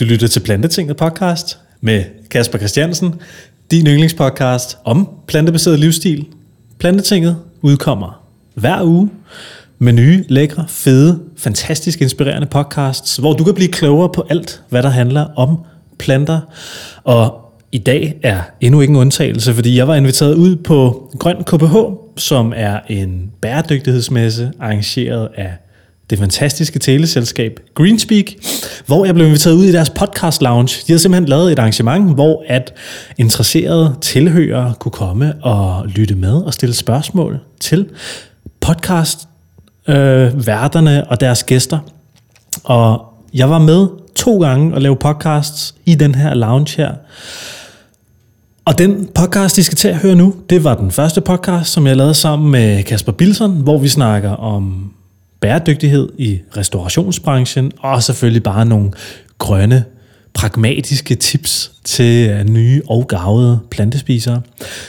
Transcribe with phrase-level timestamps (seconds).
[0.00, 3.14] Du lytter til Plantetinget podcast med Kasper Christiansen,
[3.70, 6.26] din yndlingspodcast om plantebaseret livsstil.
[6.78, 8.22] Plantetinget udkommer
[8.54, 9.10] hver uge
[9.78, 14.82] med nye, lækre, fede, fantastisk inspirerende podcasts, hvor du kan blive klogere på alt, hvad
[14.82, 15.58] der handler om
[15.98, 16.40] planter.
[17.04, 21.44] Og i dag er endnu ikke en undtagelse, fordi jeg var inviteret ud på Grøn
[21.44, 21.76] KPH,
[22.16, 25.52] som er en bæredygtighedsmesse arrangeret af
[26.10, 28.24] det fantastiske teleselskab Greenspeak,
[28.86, 30.82] hvor jeg blev inviteret ud i deres podcast lounge.
[30.86, 32.74] De havde simpelthen lavet et arrangement, hvor at
[33.18, 37.86] interesserede tilhørere kunne komme og lytte med og stille spørgsmål til
[38.60, 39.28] podcast
[39.88, 41.78] øh, værterne og deres gæster.
[42.64, 43.04] Og
[43.34, 46.92] jeg var med to gange og lave podcasts i den her lounge her.
[48.64, 51.86] Og den podcast, I skal til at høre nu, det var den første podcast, som
[51.86, 54.92] jeg lavede sammen med Kasper Bilson, hvor vi snakker om
[55.40, 58.90] bæredygtighed i restaurationsbranchen, og selvfølgelig bare nogle
[59.38, 59.84] grønne,
[60.34, 64.40] pragmatiske tips til øh, nye og gavede plantespisere.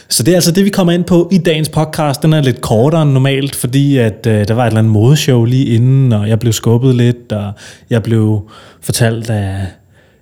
[0.10, 2.24] Så det er altså det, vi kommer ind på i dagens podcast.
[2.24, 5.46] Den er lidt kortere end normalt, fordi at øh, der var et eller andet modeshow
[5.46, 7.52] lige inden, og jeg blev skubbet lidt, og
[7.90, 8.50] jeg blev
[8.82, 9.66] fortalt, at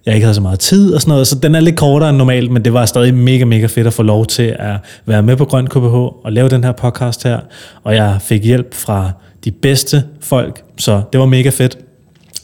[0.05, 2.17] jeg ikke havde så meget tid og sådan noget, så den er lidt kortere end
[2.17, 4.75] normalt, men det var stadig mega, mega fedt at få lov til at
[5.05, 7.39] være med på Grøn KBH og lave den her podcast her,
[7.83, 9.11] og jeg fik hjælp fra
[9.47, 11.77] de bedste folk, så det var mega fedt.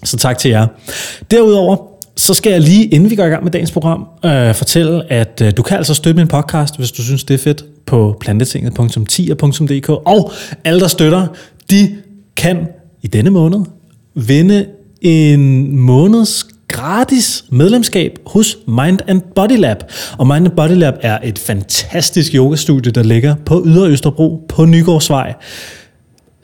[0.03, 0.67] Så tak til jer.
[1.31, 1.77] Derudover,
[2.17, 5.41] så skal jeg lige, inden vi går i gang med dagens program, øh, fortælle, at
[5.43, 9.89] øh, du kan altså støtte min podcast, hvis du synes, det er fedt, på plantetinget.10.dk.
[9.89, 10.31] Og
[10.63, 11.27] alle, der støtter,
[11.69, 11.95] de
[12.35, 12.67] kan
[13.01, 13.59] i denne måned
[14.15, 14.65] vinde
[15.01, 19.77] en måneds gratis medlemskab hos Mind and Body Lab.
[20.17, 24.65] Og Mind and Body Lab er et fantastisk yogastudie, der ligger på Ydre Østerbro på
[24.65, 25.33] Nygårdsvej.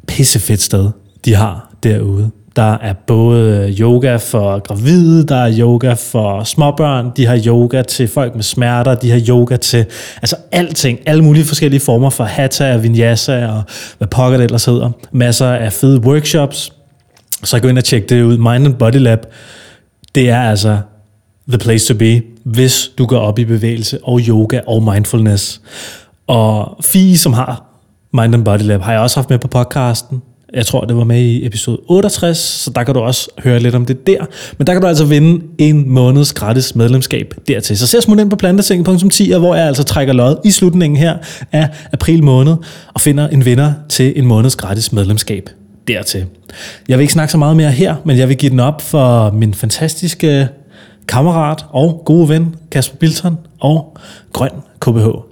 [0.09, 0.89] Pissefedt sted,
[1.25, 2.31] de har derude.
[2.55, 7.81] Der er både øh, yoga for gravide, der er yoga for småbørn, de har yoga
[7.81, 9.85] til folk med smerter, de har yoga til
[10.21, 13.63] altså alting, alle mulige forskellige former for hatha og vinyasa og
[13.97, 14.91] hvad pokker det ellers hedder.
[15.11, 16.73] Masser af fede workshops.
[17.43, 18.37] Så gå ind og tjek det ud.
[18.37, 19.19] Mind and Body Lab
[20.15, 20.77] det er altså
[21.49, 25.61] the place to be, hvis du går op i bevægelse og yoga og mindfulness.
[26.27, 27.68] Og Fie, som har
[28.13, 30.21] Mind and Body Lab, har jeg også haft med på podcasten.
[30.53, 33.75] Jeg tror, det var med i episode 68, så der kan du også høre lidt
[33.75, 34.25] om det der.
[34.57, 37.77] Men der kan du altså vinde en måneds gratis medlemskab dertil.
[37.77, 41.17] Så se smut ind på plantesengen.10, hvor jeg altså trækker lod i slutningen her
[41.51, 42.55] af april måned
[42.93, 45.49] og finder en vinder til en måneds gratis medlemskab
[45.87, 46.25] dertil.
[46.87, 49.31] Jeg vil ikke snakke så meget mere her, men jeg vil give den op for
[49.31, 50.47] min fantastiske
[51.07, 53.97] kammerat og gode ven, Kasper Bilton og
[54.33, 55.28] Grøn KBH.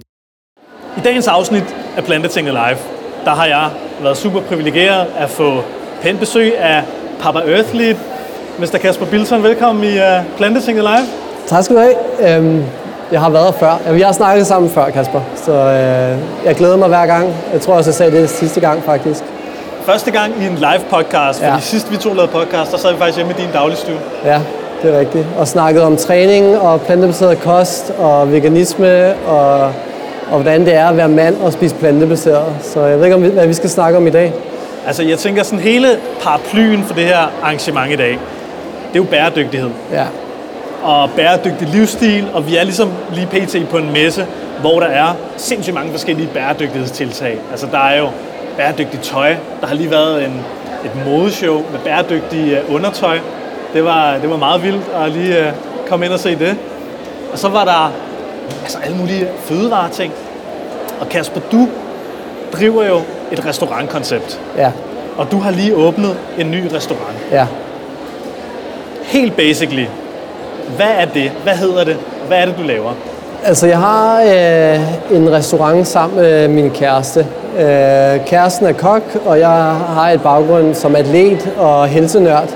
[0.98, 1.64] I dagens afsnit
[1.96, 2.78] af Plantetinget Live,
[3.24, 3.68] der har jeg
[4.02, 5.62] været super privilegeret at få
[6.02, 6.82] pænt besøg af
[7.20, 7.92] Papa Earthly.
[8.58, 8.78] Mr.
[8.78, 11.06] Kasper Bilton, velkommen i uh, Plantetinget Live.
[11.46, 12.36] Tak skal du have.
[12.36, 12.64] Øhm,
[13.12, 13.92] jeg har været før.
[13.92, 17.34] Vi har snakket sammen før, Kasper, så øh, jeg glæder mig hver gang.
[17.52, 19.24] Jeg tror også, jeg sagde det sidste gang, faktisk
[19.82, 21.50] første gang i en live podcast, ja.
[21.50, 23.98] fordi sidst vi to lavede podcast, der sad vi faktisk hjemme i din dagligstue.
[24.24, 24.40] Ja,
[24.82, 25.26] det er rigtigt.
[25.38, 29.72] Og snakket om træning og plantebaseret kost og veganisme og,
[30.30, 32.46] og hvordan det er at være mand og spise plantebaseret.
[32.62, 34.32] Så jeg ved ikke, om vi, hvad vi skal snakke om i dag.
[34.86, 35.88] Altså, jeg tænker sådan hele
[36.22, 38.10] paraplyen for det her arrangement i dag,
[38.88, 39.70] det er jo bæredygtighed.
[39.92, 40.04] Ja.
[40.82, 43.68] Og bæredygtig livsstil, og vi er ligesom lige pt.
[43.70, 44.26] på en messe,
[44.60, 47.38] hvor der er sindssygt mange forskellige bæredygtighedstiltag.
[47.50, 48.08] Altså, der er jo
[48.56, 49.34] bæredygtigt tøj.
[49.60, 50.44] Der har lige været en,
[50.84, 53.18] et modeshow med bæredygtig uh, undertøj.
[53.74, 56.56] Det var, det var meget vildt at lige uh, komme ind og se det.
[57.32, 57.92] Og så var der
[58.62, 60.12] altså alle mulige fødevareting.
[61.00, 61.68] Og Kasper, du
[62.52, 63.00] driver jo
[63.32, 64.40] et restaurantkoncept.
[64.56, 64.72] Ja.
[65.16, 67.16] Og du har lige åbnet en ny restaurant.
[67.32, 67.46] Ja.
[69.02, 69.86] Helt basically,
[70.76, 71.32] hvad er det?
[71.42, 71.96] Hvad hedder det?
[72.28, 72.92] Hvad er det, du laver?
[73.44, 77.26] Altså, jeg har øh, en restaurant sammen med min kæreste.
[77.58, 79.48] Øh, kæresten er kok, og jeg
[79.94, 82.48] har et baggrund som atlet og helsenørd.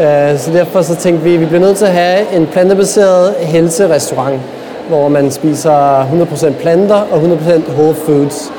[0.00, 3.34] Øh, så derfor så tænkte vi, at vi bliver nødt til at have en plantebaseret
[3.38, 4.40] helserestaurant,
[4.88, 8.52] hvor man spiser 100% planter og 100% whole foods.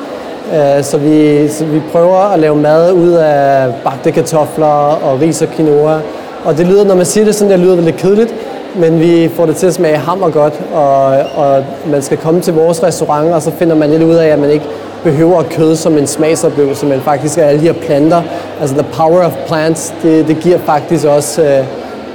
[0.54, 4.66] Øh, så, vi, så vi prøver at lave mad ud af bagte kartofler
[5.04, 6.00] og ris og quinoa.
[6.46, 8.36] Og det lyder, når man siger det sådan, det lyder lidt kedeligt,
[8.76, 11.06] men vi får det til at smage hammer godt, og,
[11.36, 14.40] og man skal komme til vores restaurant, og så finder man lidt ud af, at
[14.40, 14.66] man ikke
[15.04, 18.22] behøver kød som en smagsoplevelse, men faktisk er alle de her planter,
[18.62, 21.66] altså the power of plants, det, det giver faktisk også øh,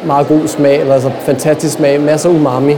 [0.07, 2.77] meget god smag, eller altså fantastisk smag, masser af umami.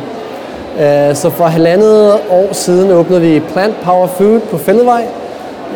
[0.79, 5.05] Øh, så for halvandet år siden åbnede vi Plant Power Food på Fælledvej,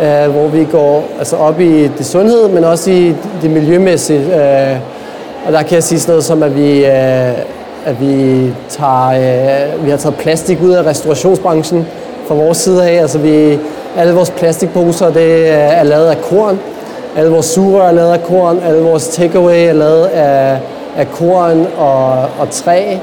[0.02, 4.20] øh, hvor vi går altså op i det sundhed, men også i det miljømæssige.
[4.20, 4.76] Øh,
[5.46, 6.84] og der kan jeg sige sådan noget som, at vi
[7.86, 11.86] at vi, tager, vi har taget plastik ud af restaurationsbranchen
[12.28, 13.00] fra vores side af.
[13.00, 13.58] Altså vi,
[13.96, 16.58] alle vores plastikposer det er lavet af korn.
[17.16, 18.60] Alle vores sugerør er lavet af korn.
[18.66, 20.58] Alle vores takeaway er lavet af,
[20.96, 22.96] af korn og, og træ.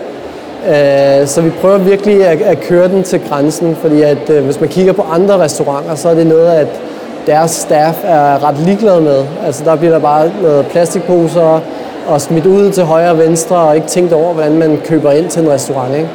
[0.67, 4.59] Øh, så vi prøver virkelig at, at køre den til grænsen, fordi at, øh, hvis
[4.59, 6.67] man kigger på andre restauranter, så er det noget, at
[7.27, 9.23] deres staff er ret ligeglade med.
[9.45, 11.59] Altså der bliver der bare noget plastikposer
[12.07, 15.29] og smidt ud til højre og venstre, og ikke tænkt over, hvordan man køber ind
[15.29, 15.95] til en restaurant.
[15.95, 16.09] Ikke?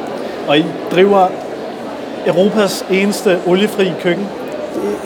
[0.47, 1.27] Og I driver
[2.27, 4.25] Europas eneste oliefri køkken?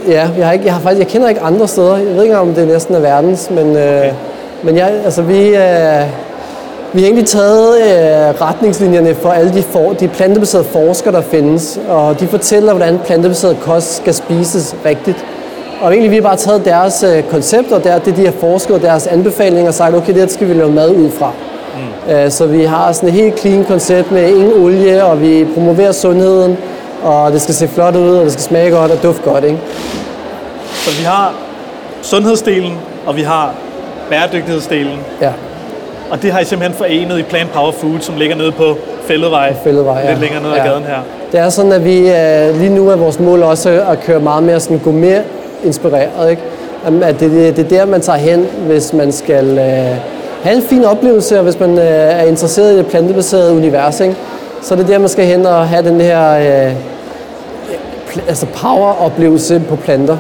[0.08, 1.98] Ja, jeg, har ikke, jeg, har faktisk, jeg kender ikke andre steder.
[1.98, 4.08] Jeg ved ikke, om det næsten er verdens, men, øh, okay.
[4.08, 4.14] øh,
[4.64, 6.04] men jeg, altså, vi, øh,
[6.94, 11.80] vi har egentlig taget øh, retningslinjerne for alle de, for, de plantebaserede forskere, der findes,
[11.90, 15.26] og de fortæller, hvordan plantebaseret kost skal spises rigtigt.
[15.82, 18.82] Og egentlig vi har bare taget deres øh, koncepter, der, det de har forsket, og
[18.82, 21.32] deres anbefalinger, og sagt, okay, det skal vi lave mad ud fra.
[22.08, 22.14] Mm.
[22.14, 25.92] Øh, så vi har sådan et helt clean koncept med ingen olie, og vi promoverer
[25.92, 26.58] sundheden,
[27.04, 29.44] og det skal se flot ud, og det skal smage godt og dufte godt.
[29.44, 29.60] Ikke?
[30.74, 31.34] Så vi har
[32.02, 33.54] sundhedsdelen, og vi har
[34.10, 35.00] bæredygtighedsdelen.
[35.22, 35.32] Ja.
[36.12, 38.78] Og det har I simpelthen forenet i Plant Power Food, som ligger nede på
[39.08, 40.10] Fælledvej, Fælledvej ja.
[40.10, 40.60] lidt længere nede ja.
[40.60, 40.98] ad gaden her.
[41.32, 44.44] Det er sådan, at vi øh, lige nu er vores mål også at køre meget
[44.44, 45.24] mere sådan gourmet
[45.64, 46.30] inspireret.
[46.30, 46.42] Ikke?
[47.02, 49.98] At det, det, det er der, man tager hen, hvis man skal øh,
[50.44, 54.00] have en fin oplevelse, og hvis man øh, er interesseret i det plantebaserede univers.
[54.00, 54.16] Ikke?
[54.62, 56.34] Så er det der, man skal hen og have den her
[56.68, 56.76] øh,
[58.28, 60.18] altså power-oplevelse på planter.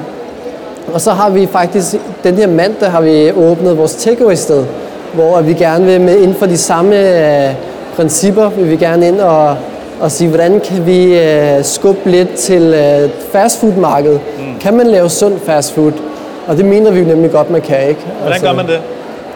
[0.93, 4.65] Og så har vi faktisk, den her mandag har vi åbnet vores takeaway-sted,
[5.13, 7.53] hvor vi gerne vil med inden for de samme øh,
[7.95, 9.55] principper, vil vi gerne ind og,
[10.01, 14.19] og sige, hvordan kan vi øh, skubbe lidt til øh, fastfood-markedet?
[14.37, 14.59] Mm.
[14.59, 15.91] Kan man lave sund fastfood?
[16.47, 18.01] Og det mener vi jo nemlig godt, man kan, ikke?
[18.17, 18.79] Hvordan altså, gør man det?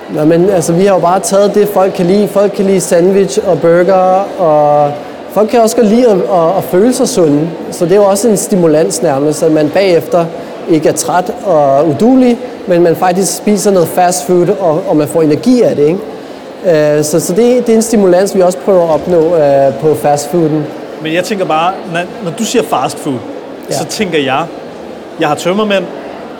[0.10, 2.28] Nå, men altså, vi har jo bare taget det, folk kan lide.
[2.28, 4.92] Folk kan lide sandwich og burger, og
[5.32, 7.50] folk kan også godt lide at, at, at føle sig sunde.
[7.72, 10.26] Så det er jo også en stimulans nærmest, at man bagefter
[10.70, 15.08] ikke er træt og udulig, men man faktisk spiser noget fast food, og, og man
[15.08, 15.88] får energi af det.
[15.88, 16.00] Ikke?
[16.98, 19.96] Uh, så så det, det er en stimulans, vi også prøver at opnå uh, på
[19.96, 20.66] fast fooden.
[21.02, 23.18] Men jeg tænker bare, når, når du siger fast food,
[23.70, 23.76] ja.
[23.76, 24.46] så tænker jeg,
[25.20, 25.84] jeg har tømmermænd,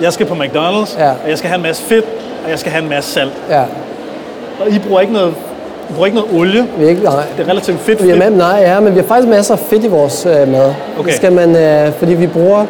[0.02, 1.10] jeg skal på McDonald's, ja.
[1.10, 2.06] og jeg skal have en masse fedt,
[2.44, 3.34] og jeg skal have en masse salt.
[3.50, 3.64] Ja.
[4.60, 5.34] Og I bruger ikke noget
[5.88, 6.68] vi bruger ikke noget olie.
[6.78, 7.24] Vi ikke, nej.
[7.38, 8.04] Det er relativt fedt.
[8.04, 10.48] Vi er med, nej, ja, men vi har faktisk masser af fedt i vores øh,
[10.48, 10.74] mad.
[11.00, 11.08] Okay.
[11.08, 12.66] Det skal man, øh, fordi vi bruger,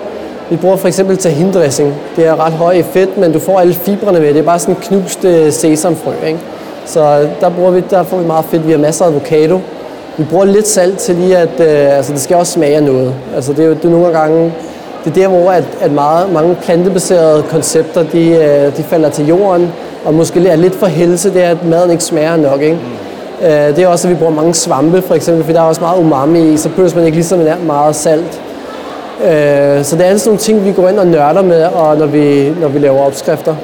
[0.49, 1.93] vi bruger for eksempel tahindressing.
[2.15, 4.27] Det er ret høj i fedt, men du får alle fibrene med.
[4.27, 6.11] Det er bare sådan knust øh, sesamfrø.
[6.27, 6.39] Ikke?
[6.85, 8.67] Så der, bruger vi, der får vi meget fedt.
[8.67, 9.59] Vi har masser af avocado.
[10.17, 13.13] Vi bruger lidt salt til lige, at øh, altså, det skal også smage af noget.
[13.35, 14.53] Altså, det er jo det er nogle gange
[15.05, 19.27] det er der, hvor at, at meget, mange plantebaserede koncepter, de, øh, de falder til
[19.27, 19.71] jorden,
[20.05, 22.61] og måske er lidt for helse, det er, at maden ikke smager nok.
[22.61, 22.75] Ikke?
[22.75, 22.79] Mm.
[23.75, 25.99] Det er også, at vi bruger mange svampe, for eksempel, for der er også meget
[25.99, 28.41] umami i, så behøver man ikke lige så meget salt.
[29.83, 32.05] Så det er alle sådan nogle ting, vi går ind og nørder med, og når
[32.05, 33.55] vi, når vi laver opskrifter.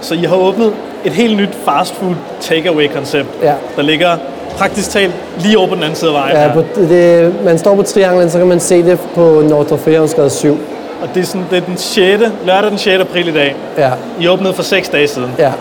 [0.00, 0.72] Så I har åbnet
[1.04, 3.52] et helt nyt fast food takeaway-koncept, ja.
[3.76, 4.16] der ligger
[4.56, 7.74] praktisk talt lige over på den anden side af vejen ja, på det, man står
[7.74, 10.58] på trianglen, så kan man se det på Nordre Frihavnsgade 7.
[11.02, 12.22] Og det er, sådan, det er den 6.
[12.46, 13.00] lørdag den 6.
[13.00, 13.56] april i dag.
[13.78, 13.90] Ja.
[14.20, 15.30] I åbnede for 6 dage siden.
[15.38, 15.52] Ja.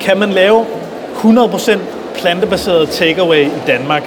[0.00, 0.64] Kan man lave
[1.22, 1.78] 100%
[2.14, 4.02] plantebaseret takeaway i Danmark?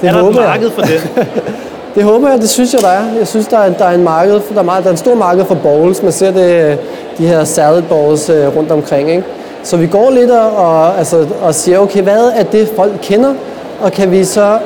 [0.00, 1.08] Det er der et marked for det?
[1.94, 3.04] det håber jeg, det synes jeg, der er.
[3.18, 5.14] Jeg synes, der er, der er en marked, der er, meget, der er en stor
[5.14, 6.02] marked for bowls.
[6.02, 6.78] Man ser det,
[7.18, 9.10] de her salad bowls øh, rundt omkring.
[9.10, 9.24] Ikke?
[9.62, 13.34] Så vi går lidt og, altså, og siger, okay, hvad er det, folk kender?
[13.80, 14.58] Og kan vi så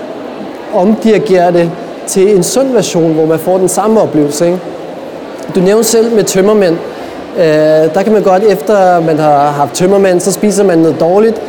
[0.75, 1.71] omdirigere det
[2.07, 4.47] til en sund version, hvor man får den samme oplevelse.
[4.47, 4.59] Ikke?
[5.55, 6.77] Du nævnte selv med tømmermænd.
[7.37, 7.45] Øh,
[7.95, 11.41] der kan man godt, efter man har haft tømmermænd, så spiser man noget dårligt,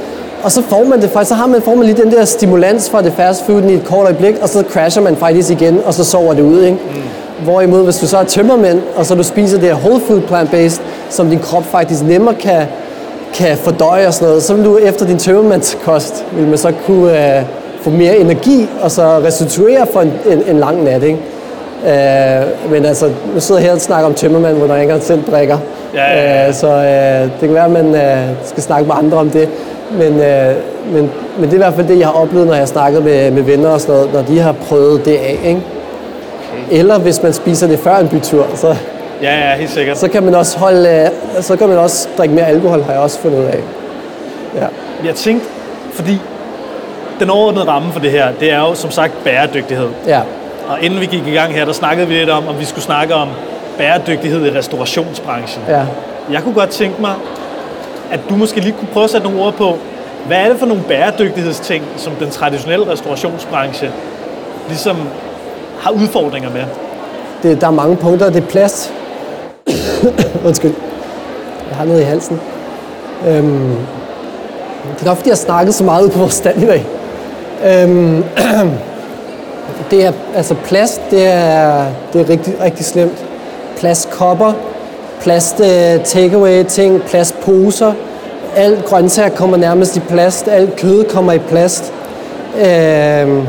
[0.46, 2.90] og så får man det faktisk, så har man, får man lige den der stimulans
[2.90, 5.94] fra det fast food i et kort øjeblik, og så crasher man faktisk igen, og
[5.94, 6.62] så sover det ud.
[6.62, 6.78] Ikke?
[6.78, 7.44] Mm.
[7.44, 10.82] Hvorimod, hvis du så er tømmermænd, og så du spiser det her whole food plant-based,
[11.10, 12.62] som din krop faktisk nemmere kan,
[13.34, 17.38] kan fordøje og sådan noget, så vil du efter din tømmermandskost, vil man så kunne,
[17.38, 17.44] øh,
[17.82, 21.04] få mere energi, og så restituere for en, en, en lang nat.
[21.04, 21.20] Ikke?
[21.86, 25.04] Øh, men altså, nu sidder jeg her og snakker om tømmermand, hvor der ikke engang
[25.04, 25.58] selv drikker.
[25.96, 26.48] Ja, ja.
[26.48, 29.50] Øh, så øh, det kan være, at man øh, skal snakke med andre om det.
[29.92, 30.56] Men, øh,
[30.94, 33.04] men, men det er i hvert fald det, jeg har oplevet, når jeg har snakket
[33.04, 35.40] med, med venner og sådan noget, når de har prøvet det af.
[35.44, 35.62] Ikke?
[36.54, 36.80] Okay.
[36.80, 38.76] Eller hvis man spiser det før en bytur, så,
[39.22, 39.98] ja, ja, helt sikkert.
[39.98, 40.90] så kan man også holde,
[41.38, 43.60] øh, så kan man også drikke mere alkohol, har jeg også fundet ud af.
[44.56, 44.66] Ja.
[45.06, 45.48] Jeg tænkte,
[45.94, 46.20] fordi
[47.20, 49.88] den overordnede ramme for det her, det er jo som sagt bæredygtighed.
[50.08, 50.22] Ja.
[50.68, 52.84] Og inden vi gik i gang her, der snakkede vi lidt om, om vi skulle
[52.84, 53.28] snakke om
[53.78, 55.64] bæredygtighed i restaurationsbranchen.
[55.68, 55.86] Ja.
[56.32, 57.14] Jeg kunne godt tænke mig,
[58.12, 59.78] at du måske lige kunne prøve at sætte nogle ord på,
[60.28, 63.92] Hvad er det for nogle bæredygtighedsting, som den traditionelle restaurationsbranche
[64.68, 64.98] ligesom
[65.80, 66.64] har udfordringer med?
[67.44, 68.30] Det, der er mange punkter.
[68.30, 68.94] Det er plast.
[70.48, 70.74] Undskyld.
[71.70, 72.42] Jeg har noget i halsen.
[73.28, 73.76] Øhm,
[74.96, 76.86] det er nok, fordi jeg har snakket så meget ud på vores stand i dag.
[77.66, 78.24] Øhm,
[79.92, 83.26] det er, altså plast, det er, det er rigtig, rigtig slemt.
[83.86, 84.54] Plastkopper,
[85.22, 87.94] plast øh, takeaway ting, plastposer.
[88.56, 91.94] Alt grøntsager kommer nærmest i plast, alt kød kommer i plast.
[92.58, 93.42] Øhm,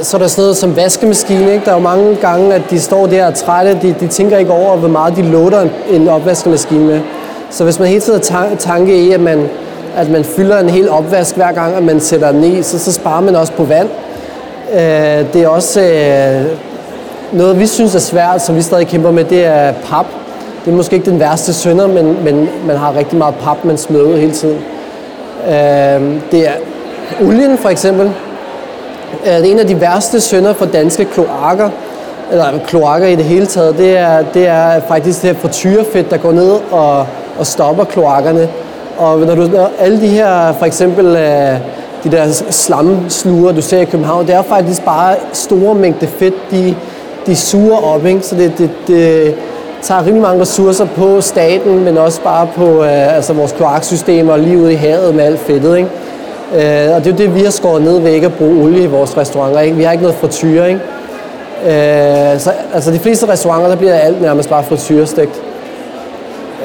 [0.00, 1.52] så er der sådan noget som vaskemaskine.
[1.52, 1.64] Ikke?
[1.64, 3.78] Der er jo mange gange, at de står der og trætte.
[3.82, 7.00] De, de tænker ikke over, hvor meget de låter en, en opvaskemaskine med.
[7.50, 9.48] Så hvis man hele tiden har tanke i, at man,
[9.96, 12.92] at man fylder en hel opvask hver gang, at man sætter den i, så, så
[12.92, 13.88] sparer man også på vand.
[14.72, 16.65] Øh, det er også øh,
[17.32, 20.06] noget, vi synes er svært, som vi stadig kæmper med, det er pap.
[20.64, 23.78] Det er måske ikke den værste synder, men, men man har rigtig meget pap, man
[23.78, 24.58] smider ud hele tiden.
[25.46, 26.52] Øh, det er
[27.20, 28.06] olien for eksempel.
[29.26, 31.70] Øh, det er en af de værste synder for danske kloakker,
[32.32, 36.16] eller kloakker i det hele taget, det er, det er faktisk det her frityrefedt, der
[36.16, 37.06] går ned og,
[37.38, 38.48] og stopper kloakkerne.
[38.98, 41.58] Og når du når alle de her, for eksempel øh,
[42.04, 46.76] de der slamsluger, du ser i København, det er faktisk bare store mængder fedt, de,
[47.26, 48.06] de suger op.
[48.06, 48.20] Ikke?
[48.20, 49.34] Så det, det, det
[49.82, 54.38] tager rimelig mange ressourcer på staten, men også bare på øh, altså vores kloaksystemer og
[54.38, 55.76] lige ude i havet med alt fedtet.
[55.76, 55.90] Ikke?
[56.54, 58.82] Øh, og det er jo det, vi har skåret ned ved ikke at bruge olie
[58.82, 59.60] i vores restauranter.
[59.60, 59.76] Ikke?
[59.76, 60.68] Vi har ikke noget frityre.
[60.68, 60.80] Ikke?
[61.64, 65.42] Øh, så, altså de fleste restauranter, der bliver alt nærmest bare frityrestegt.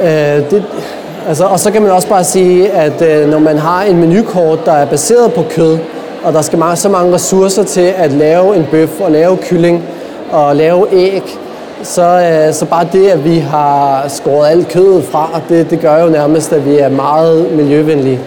[0.04, 0.08] Øh,
[0.52, 0.64] det,
[1.28, 4.66] altså, og så kan man også bare sige, at øh, når man har en menukort,
[4.66, 5.78] der er baseret på kød,
[6.24, 9.84] og der skal meget, så mange ressourcer til at lave en bøf og lave kylling
[10.32, 11.24] og lave æg,
[11.84, 16.04] så, øh, så bare det, at vi har skåret alt kødet fra, det, det gør
[16.04, 18.20] jo nærmest, at vi er meget miljøvenlige.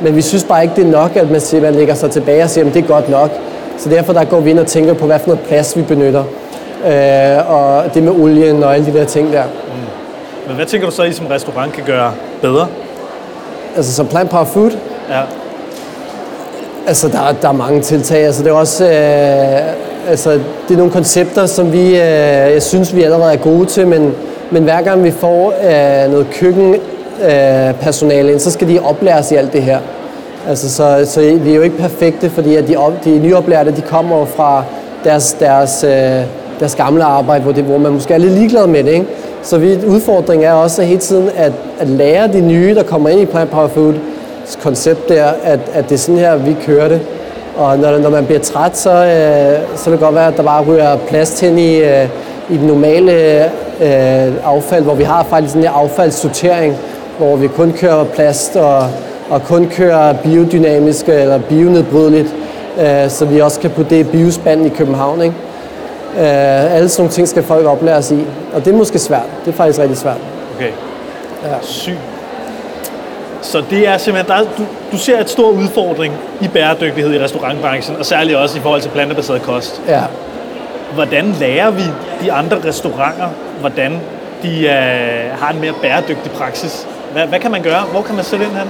[0.00, 2.42] Men vi synes bare ikke, det er nok, at man, siger, man lægger sig tilbage
[2.42, 3.30] og siger, at det er godt nok.
[3.78, 6.24] Så derfor der går vi ind og tænker på, hvad for noget plads vi benytter.
[6.86, 9.44] Øh, og det med olien og alle de der ting der.
[9.44, 9.50] Mm.
[10.46, 12.66] Men hvad tænker du så, I som restaurant kan gøre bedre?
[13.76, 14.70] Altså som Plant Power Food?
[15.10, 15.20] Ja.
[16.86, 18.24] Altså, der, der er mange tiltag.
[18.24, 18.84] Altså, det er også...
[18.84, 20.30] Øh, altså,
[20.68, 24.14] det er nogle koncepter, som vi, øh, jeg synes, vi allerede er gode til, men,
[24.50, 29.34] men hver gang vi får øh, noget køkkenpersonale øh, ind, så skal de oplæres i
[29.34, 29.78] alt det her.
[30.48, 33.80] Altså, så, så vi er jo ikke perfekte, fordi at de, op, de nyoplærte, de
[33.80, 34.64] kommer fra
[35.04, 36.22] deres, deres, øh,
[36.60, 38.92] deres gamle arbejde, hvor, det, hvor man måske er lidt ligeglad med det.
[38.92, 39.06] Ikke?
[39.42, 43.20] Så vi, udfordringen er også hele tiden at, at lære de nye, der kommer ind
[43.20, 43.94] i Plant Power Food,
[44.62, 47.00] koncept der, at, at det er sådan her, vi kører det.
[47.56, 50.42] Og når, når man bliver træt, så, øh, så kan det godt være, at der
[50.42, 52.08] bare ryger plads hen i, øh,
[52.50, 53.44] i den normale
[53.80, 56.76] øh, affald, hvor vi har faktisk sådan en affaldssortering,
[57.18, 58.86] hvor vi kun kører plast og,
[59.30, 62.34] og kun kører biodynamisk eller bionedbrydeligt,
[62.80, 65.22] øh, så vi også kan putte det i biospanden i København.
[65.22, 65.34] Ikke?
[66.18, 69.26] Øh, alle sådan nogle ting skal folk oplæres i, og det er måske svært.
[69.44, 70.18] Det er faktisk rigtig svært.
[70.56, 70.70] Okay.
[71.44, 71.54] Ja.
[71.62, 72.13] Sygt.
[73.44, 77.96] Så det er simpelthen, der, du, du ser et stor udfordring i bæredygtighed i restaurantbranchen,
[77.96, 79.82] og særligt også i forhold til plantebaseret kost.
[79.88, 80.02] Ja.
[80.94, 81.82] Hvordan lærer vi
[82.22, 83.28] de andre restauranter,
[83.60, 84.00] hvordan
[84.42, 86.86] de øh, har en mere bæredygtig praksis?
[87.12, 87.82] Hvad, hvad kan man gøre?
[87.92, 88.68] Hvor kan man sætte ind hen?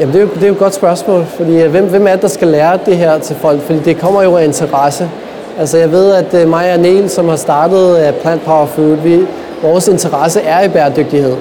[0.00, 2.12] Jamen, det er, jo, det er jo et godt spørgsmål, fordi øh, hvem, hvem er
[2.12, 3.62] det, der skal lære det her til folk?
[3.62, 5.10] Fordi det kommer jo af interesse.
[5.58, 8.96] Altså, jeg ved, at uh, mig og Neil, som har startet uh, Plant Power Food,
[8.96, 9.26] vi,
[9.62, 11.36] vores interesse er i bæredygtighed.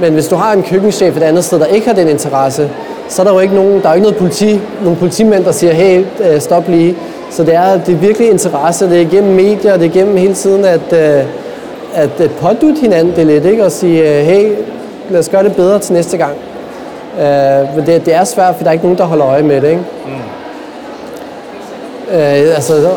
[0.00, 2.70] Men hvis du har en køkkenchef et andet sted, der ikke har den interesse,
[3.08, 5.72] så er der jo ikke nogen, der er ikke noget politi, nogle politimænd, der siger,
[5.72, 6.04] hey,
[6.38, 6.96] stop lige.
[7.30, 10.34] Så det er, det er virkelig interesse, det er gennem medier, det er gennem hele
[10.34, 13.64] tiden at, at, at pådute hinanden det lidt, ikke?
[13.64, 14.52] og sige, hey,
[15.10, 16.36] lad os gøre det bedre til næste gang.
[17.16, 19.60] Uh, men det, det er svært, for der er ikke nogen, der holder øje med
[19.60, 19.68] det.
[19.68, 19.82] Ikke?
[20.06, 20.12] Mm.
[22.08, 22.88] Uh, altså,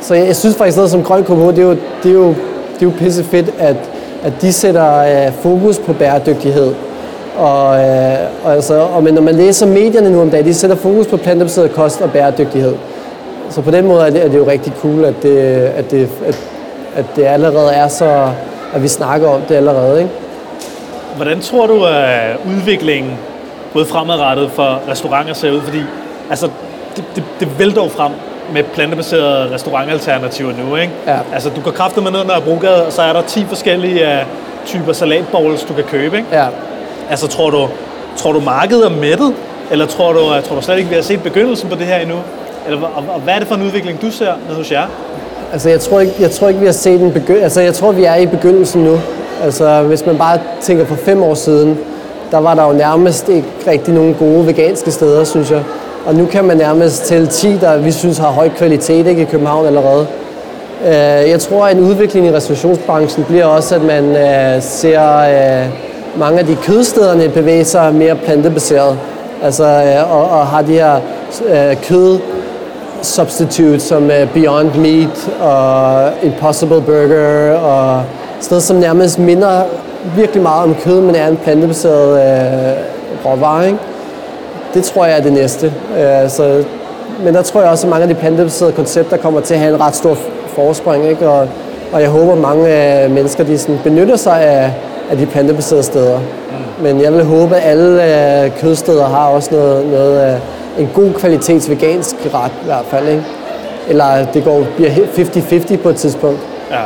[0.00, 2.28] så jeg, jeg synes faktisk noget som Grøn KH, det er jo, det er jo,
[2.74, 3.76] det er jo pisse fedt, at,
[4.24, 6.74] at de sætter øh, fokus på bæredygtighed.
[7.36, 10.76] Og, øh, og, altså, og men når man læser medierne nu om dagen, de sætter
[10.76, 12.74] fokus på plantebaseret kost og bæredygtighed.
[13.50, 15.38] Så på den måde er det, er det jo rigtig cool, at det,
[15.76, 16.38] at det, at,
[16.96, 18.30] at det allerede er så,
[18.74, 19.98] at vi snakker om det allerede.
[19.98, 20.10] Ikke?
[21.16, 23.12] Hvordan tror du, at udviklingen
[23.72, 25.60] både fremadrettet for restauranter ser ud?
[25.60, 25.80] Fordi
[26.30, 26.48] altså,
[26.96, 28.12] det, det, det vælter jo frem
[28.52, 30.92] med plantebaserede restaurantalternativer nu, ikke?
[31.06, 31.18] Ja.
[31.34, 34.26] Altså, du kan kræfte med ned når Brugade, og så er der 10 forskellige uh,
[34.66, 36.28] typer salatbowls, du kan købe, ikke?
[36.32, 36.46] Ja.
[37.10, 37.68] Altså, tror du,
[38.16, 39.34] tror du markedet er mættet?
[39.70, 41.96] Eller tror du, uh, tror du slet ikke, vi har set begyndelsen på det her
[41.96, 42.16] endnu?
[42.66, 44.86] Eller, og, og hvad er det for en udvikling, du ser nede hos jer?
[45.52, 47.44] Altså, jeg tror ikke, jeg tror ikke vi har set en begyndelse.
[47.44, 48.98] Altså, jeg tror, vi er i begyndelsen nu.
[49.42, 51.78] Altså, hvis man bare tænker for fem år siden,
[52.30, 55.62] der var der jo nærmest ikke rigtig nogen gode veganske steder, synes jeg.
[56.06, 59.24] Og nu kan man nærmest tælle 10, der vi synes har høj kvalitet ikke, i
[59.24, 60.06] København allerede.
[60.86, 65.68] Øh, jeg tror, at en udvikling i restaurationsbranchen bliver også, at man øh, ser øh,
[66.18, 68.98] mange af de kødstederne bevæge sig mere plantebaseret.
[69.42, 69.64] Altså,
[70.10, 71.00] og, og har de her
[71.88, 72.18] kød
[73.02, 78.02] substitute som Beyond Meat og Impossible Burger og
[78.40, 79.62] steder, som nærmest minder
[80.16, 83.66] virkelig meget om kød, men er en plantebaseret øh, råvare.
[83.66, 83.78] Ikke?
[84.74, 85.66] Det tror jeg er det næste.
[85.90, 86.64] Uh, så,
[87.24, 89.74] men der tror jeg også, at mange af de plantebaserede koncepter kommer til at have
[89.74, 91.08] en ret stor forspring.
[91.08, 91.28] Ikke?
[91.28, 91.48] Og,
[91.92, 92.64] og jeg håber, at mange
[93.04, 94.72] uh, mennesker de sådan, benytter sig af,
[95.10, 96.18] af de plantebaserede steder.
[96.18, 96.84] Mm.
[96.84, 100.40] Men jeg vil håbe, at alle uh, kødsteder har også noget, noget
[100.78, 103.08] en god kvalitets vegansk ret i hvert fald.
[103.08, 103.22] Ikke?
[103.88, 106.40] Eller det går, bliver 50-50 på et tidspunkt.
[106.70, 106.80] Ja.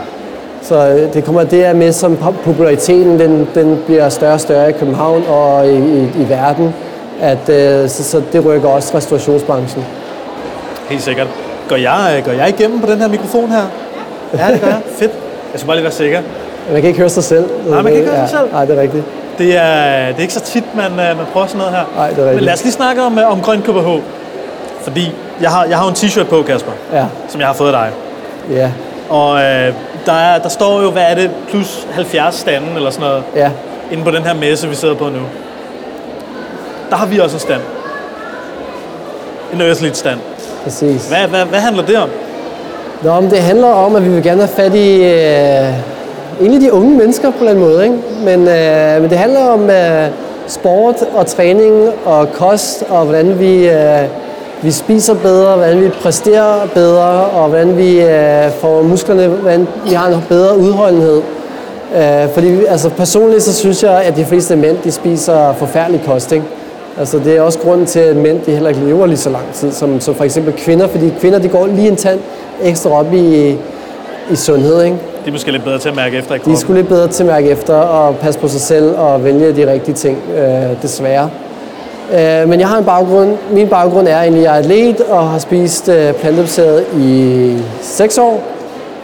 [0.62, 4.40] Så øh, det kommer det er med, som pop- populariteten den, den bliver større og
[4.40, 6.74] større i København og i, i, i verden,
[7.20, 9.84] at øh, så, så det rykker også restaurationsbranchen.
[10.88, 11.26] Helt sikkert.
[11.68, 13.62] Går jeg, øh, går jeg igennem på den her mikrofon her?
[14.38, 14.80] Ja, det gør jeg.
[14.98, 15.12] Fedt.
[15.52, 16.20] Jeg skal bare lige være sikker.
[16.72, 17.44] Man kan ikke høre sig selv.
[17.66, 18.52] Nej, man kan ikke høre sig selv.
[18.52, 19.04] Nej, det er rigtigt.
[19.38, 21.84] Det er, det er ikke så tit, man, øh, man prøver sådan noget her.
[21.96, 22.34] Nej, det er rigtigt.
[22.34, 23.88] Men lad os lige snakke om, øh, om Grøn KBH.
[24.80, 27.72] Fordi jeg har, jeg har en t-shirt på, Kasper, Ja, som jeg har fået af
[27.72, 27.90] dig.
[28.56, 28.70] ja,
[29.08, 29.72] Og øh,
[30.06, 33.50] der, er, der står jo, hvad er det, plus 70 standen eller sådan noget, ja.
[33.92, 35.18] inde på den her messe, vi sidder på nu.
[36.90, 37.60] Der har vi også en stand.
[39.54, 40.18] En Earthlit stand.
[40.64, 41.08] Præcis.
[41.08, 42.08] Hvad, hvad, hvad handler det om?
[43.02, 45.74] Nå, men det handler om, at vi vil gerne have fat i øh,
[46.40, 47.84] egentlig de unge mennesker på en eller anden måde.
[47.84, 47.96] Ikke?
[48.24, 50.08] Men, øh, men det handler om øh,
[50.46, 54.02] sport og træning og kost og hvordan vi, øh,
[54.62, 59.94] vi spiser bedre, hvordan vi præsterer bedre og hvordan vi øh, får musklerne, hvordan vi
[59.94, 61.22] har en bedre udholdenhed.
[61.96, 66.32] Øh, fordi altså, personligt så synes jeg, at de fleste mænd de spiser forfærdelig kost.
[66.32, 66.44] Ikke?
[66.98, 69.44] Altså, det er også grunden til, at mænd de heller ikke lever lige så lang
[69.54, 72.20] tid som, som for eksempel kvinder, fordi kvinder de går lige en tand
[72.62, 73.50] ekstra op i,
[74.30, 74.82] i sundhed.
[74.82, 74.96] Ikke?
[75.24, 76.54] De er måske lidt bedre til at mærke efter i De kroppen.
[76.54, 79.52] er sgu lidt bedre til at mærke efter og passe på sig selv og vælge
[79.52, 81.30] de rigtige ting, øh, desværre.
[82.12, 83.36] Øh, men jeg har en baggrund.
[83.52, 88.18] Min baggrund er egentlig, at jeg er atlet og har spist øh, plantebaseret i 6
[88.18, 88.42] år.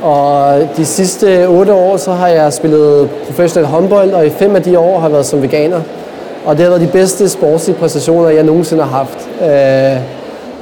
[0.03, 4.62] Og de sidste 8 år, så har jeg spillet professionel håndbold, og i fem af
[4.62, 5.81] de år har jeg været som veganer.
[6.44, 9.18] Og det har været de bedste sportslige præstationer, jeg nogensinde har haft.
[9.42, 10.02] Øh,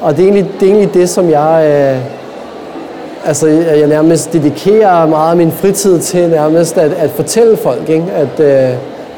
[0.01, 1.67] og det er, egentlig, det er egentlig det, som jeg...
[1.67, 2.01] Øh,
[3.27, 8.05] altså, jeg nærmest dedikerer meget af min fritid til nærmest at, at fortælle folk, ikke?
[8.15, 8.75] at øh,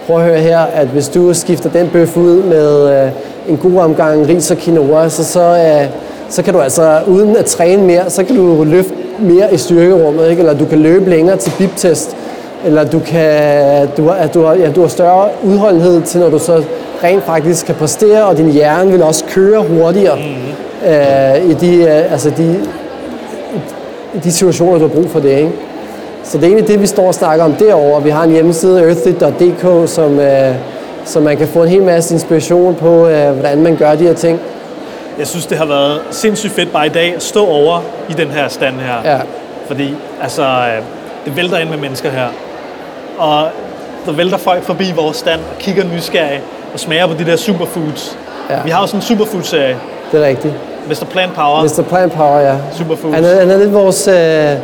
[0.06, 3.10] prøv at høre her, at hvis du skifter den bøf ud med øh,
[3.48, 5.88] en god omgang ris og quinoa, så, så, øh,
[6.28, 10.30] så kan du altså, uden at træne mere, så kan du løfte mere i styrkerummet,
[10.30, 10.40] ikke?
[10.40, 12.16] eller du kan løbe længere til biptest,
[12.64, 16.30] eller du, kan, du, har, at du, har, ja, du har større udholdenhed til, når
[16.30, 16.64] du så
[17.04, 20.88] rent faktisk kan præstere, og din hjerne vil også køre hurtigere mm.
[20.88, 22.60] øh, i de, øh, altså de,
[24.24, 25.38] de situationer, du har brug for det.
[25.38, 25.52] Ikke?
[26.24, 28.02] Så det er egentlig det, vi står og snakker om derovre.
[28.02, 30.54] Vi har en hjemmeside, earthit.dk, som, øh,
[31.04, 34.14] så man kan få en hel masse inspiration på, øh, hvordan man gør de her
[34.14, 34.40] ting.
[35.18, 38.28] Jeg synes, det har været sindssygt fedt bare i dag at stå over i den
[38.28, 39.10] her stand her.
[39.12, 39.18] Ja.
[39.66, 40.82] Fordi altså, øh,
[41.24, 42.26] det vælter ind med mennesker her.
[43.22, 43.48] Og
[44.06, 46.42] der vælter folk forbi vores stand og kigger nysgerrigt
[46.74, 48.18] og smager på de der superfoods.
[48.50, 48.56] Ja.
[48.64, 49.76] Vi har jo sådan en superfood-serie.
[50.12, 50.54] Det er rigtigt.
[50.88, 51.04] Mr.
[51.10, 51.82] Plant Power, Mr.
[51.82, 52.54] Plant Power, ja.
[52.72, 53.14] Superfoods.
[53.14, 54.56] Han er, han er lidt vores øh,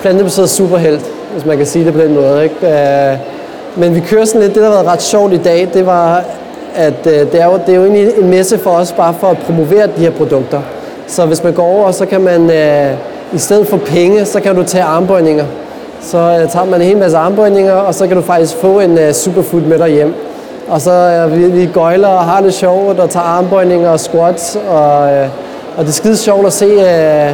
[0.00, 2.44] plantebaserede superhelt, hvis man kan sige det på den måde.
[2.44, 2.66] Ikke?
[2.66, 3.18] Øh,
[3.76, 6.24] men vi kører sådan lidt, det der har været ret sjovt i dag, det var,
[6.74, 9.26] at øh, det, er jo, det er jo egentlig en messe for os, bare for
[9.26, 10.62] at promovere de her produkter.
[11.06, 12.94] Så hvis man går over, så kan man, øh,
[13.32, 15.44] i stedet for penge, så kan du tage armbøjninger.
[16.06, 18.98] Så øh, tager man en hel masse armbøjninger, og så kan du faktisk få en
[18.98, 20.14] øh, superfood med dig hjem.
[20.68, 24.58] Og så øh, vi, vi gøjler og har det sjovt, og tager armbøjninger og squats,
[24.70, 25.28] og, øh,
[25.76, 27.30] og det er skide sjovt at se, øh,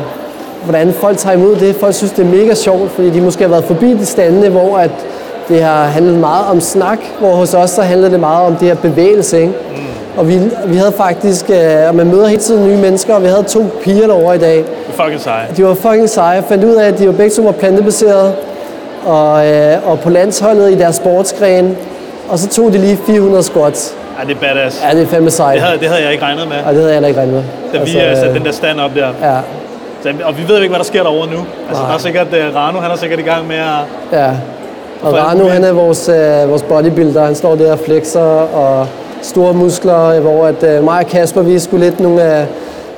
[0.64, 1.76] hvordan folk tager imod det.
[1.76, 4.78] Folk synes, det er mega sjovt, fordi de måske har været forbi de stande, hvor
[4.78, 4.90] at
[5.48, 8.68] det har handlet meget om snak, hvor hos os så handlede det meget om det
[8.68, 9.40] her bevægelse.
[9.40, 9.52] Ikke?
[9.70, 9.76] Mm.
[10.16, 13.26] Og vi, vi havde faktisk, øh, og man møder hele tiden nye mennesker, og vi
[13.28, 14.56] havde to piger derovre i dag.
[14.56, 14.66] Det
[14.98, 15.46] er fucking seje.
[15.56, 16.35] De var fucking seje.
[16.35, 18.32] Jeg fandt ud af, at de var begge to var plantebaserede,
[19.07, 21.77] og, øh, og på landsholdet i deres sportsgren.
[22.29, 23.95] Og så tog de lige 400 squats.
[24.21, 24.83] Ja, det er badass.
[24.91, 25.55] Ja, det er fandme sejt.
[25.55, 27.35] Det havde, det havde jeg ikke regnet med, Og det havde jeg heller ikke regnet
[27.35, 27.43] med.
[27.73, 29.09] da vi Altså, øh, satte øh, den der stand op der.
[29.23, 29.37] Ja,
[30.03, 31.38] Så, og vi ved ikke, hvad der sker derovre nu.
[31.69, 31.88] Altså, Nej.
[31.91, 34.19] der er sikkert, uh, Rano, han er sikkert i gang med at...
[34.21, 34.31] ja.
[35.03, 37.25] Og Rano, han er vores, øh, vores bodybuilder.
[37.25, 38.21] Han står der og flexer
[38.55, 38.87] og
[39.23, 42.47] store muskler, hvor at, øh, mig og Kasper, vi sgu lidt nogle, øh,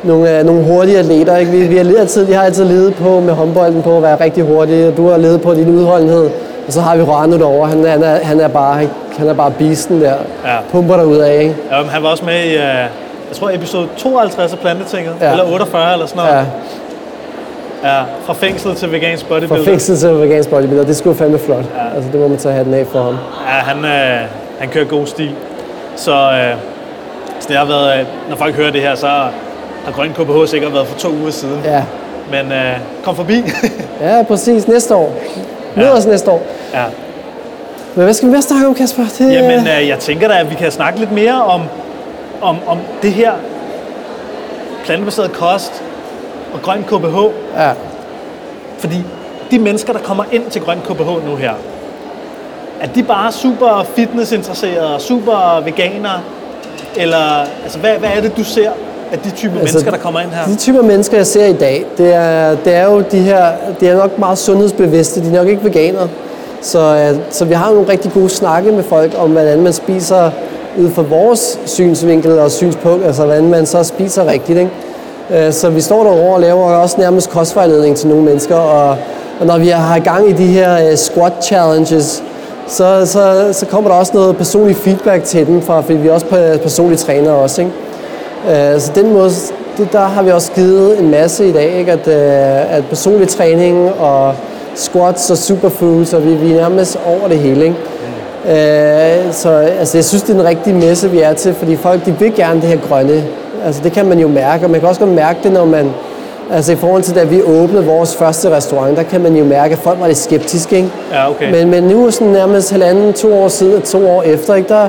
[0.05, 1.37] nogle, øh, nogle hurtige atleter.
[1.37, 1.51] Ikke?
[1.53, 4.45] Vi, vi, har altid, vi har altid ledet på med håndbolden på at være rigtig
[4.45, 6.31] hurtige, og du har ledet på din udholdenhed.
[6.67, 7.69] Og så har vi Rano derovre.
[7.69, 8.89] Han, han, er, han er bare, han
[9.19, 10.15] Han er bare beasten der.
[10.45, 10.57] Ja.
[10.73, 11.57] Pumper der ud af, ikke?
[11.71, 12.89] Ja, han var også med i, uh, jeg
[13.33, 15.31] tror, episode 52 af Plantetinget, Ja.
[15.31, 16.35] eller 48 eller sådan noget.
[16.39, 16.45] Ja,
[17.85, 19.65] Ja, fra fængsel til vegansk fra bodybuilder.
[19.65, 20.85] fængsel til vegansk bodybuilder.
[20.85, 21.59] Det skulle fandme flot.
[21.59, 21.97] Ja.
[21.97, 23.17] Altså, det må man tage hatten af for ham.
[23.47, 24.21] Ja, han, øh,
[24.59, 25.31] han kører god stil.
[25.97, 26.55] Så, øh,
[27.41, 29.07] så det har været, øh, når folk hører det her, så
[29.85, 31.61] har Grøn KBH sikkert været for to uger siden.
[31.65, 31.85] Ja.
[32.31, 33.43] Men øh, kom forbi.
[34.01, 34.69] ja, præcis.
[34.69, 35.15] Næste år.
[35.77, 35.91] Mød Ja.
[35.93, 36.43] os næste år.
[36.75, 36.85] ja.
[37.95, 39.05] Men hvad skal vi mere snakke om, Kasper?
[39.19, 41.63] Det, Jamen, øh, jeg tænker da, at vi kan snakke lidt mere om,
[42.43, 43.33] om, om det her
[44.85, 45.83] plantebaseret kost
[46.55, 47.17] og grøn KBH.
[47.57, 47.71] Ja.
[48.79, 49.05] Fordi
[49.51, 51.53] de mennesker, der kommer ind til Grøn KBH nu her,
[52.81, 56.21] er de bare super fitnessinteresserede og super veganere?
[56.97, 58.71] Eller altså, hvad, hvad er det, du ser
[59.15, 60.53] af de typer altså, mennesker, der kommer ind her?
[60.53, 63.47] De typer mennesker, jeg ser i dag, det er, det er jo de her,
[63.81, 66.09] det er nok meget sundhedsbevidste, de er nok ikke veganere.
[66.61, 66.79] Så,
[67.13, 70.31] øh, så vi har nogle rigtig gode snakke med folk om, hvordan man spiser
[70.79, 74.59] ud fra vores synsvinkel og synspunkt, altså hvordan man så spiser rigtigt.
[74.59, 75.47] Ikke?
[75.47, 78.97] Øh, Så vi står derovre og laver også nærmest kostvejledning til nogle mennesker, og,
[79.41, 82.23] og når vi har gang i de her øh, squat challenges,
[82.69, 86.13] så, så, så kommer der også noget personlig feedback til dem, fra, fordi vi er
[86.13, 87.61] også pe- personlige trænere også.
[87.61, 87.73] Ikke?
[88.51, 89.31] Øh, Så den måde,
[89.79, 91.93] det, der har vi også givet en masse i dag, ikke?
[91.93, 94.35] At, øh, at personlig træning og
[94.75, 97.65] squats og superfoods, og vi, vi er nærmest over det hele.
[97.65, 97.77] Ikke?
[98.49, 102.07] Øh, så altså, jeg synes, det er den rigtige messe, vi er til, fordi folk
[102.07, 103.25] de vil gerne det her grønne.
[103.67, 105.91] Altså, det kan man jo mærke, og man kan også godt mærke det, når man...
[106.53, 109.73] Altså i forhold til da vi åbnede vores første restaurant, der kan man jo mærke,
[109.73, 110.77] at folk var lidt skeptiske.
[110.77, 110.89] Ikke?
[111.13, 111.53] Ja, okay.
[111.53, 114.89] Men, men nu sådan nærmest halvanden, to år siden, to år efter, ikke, der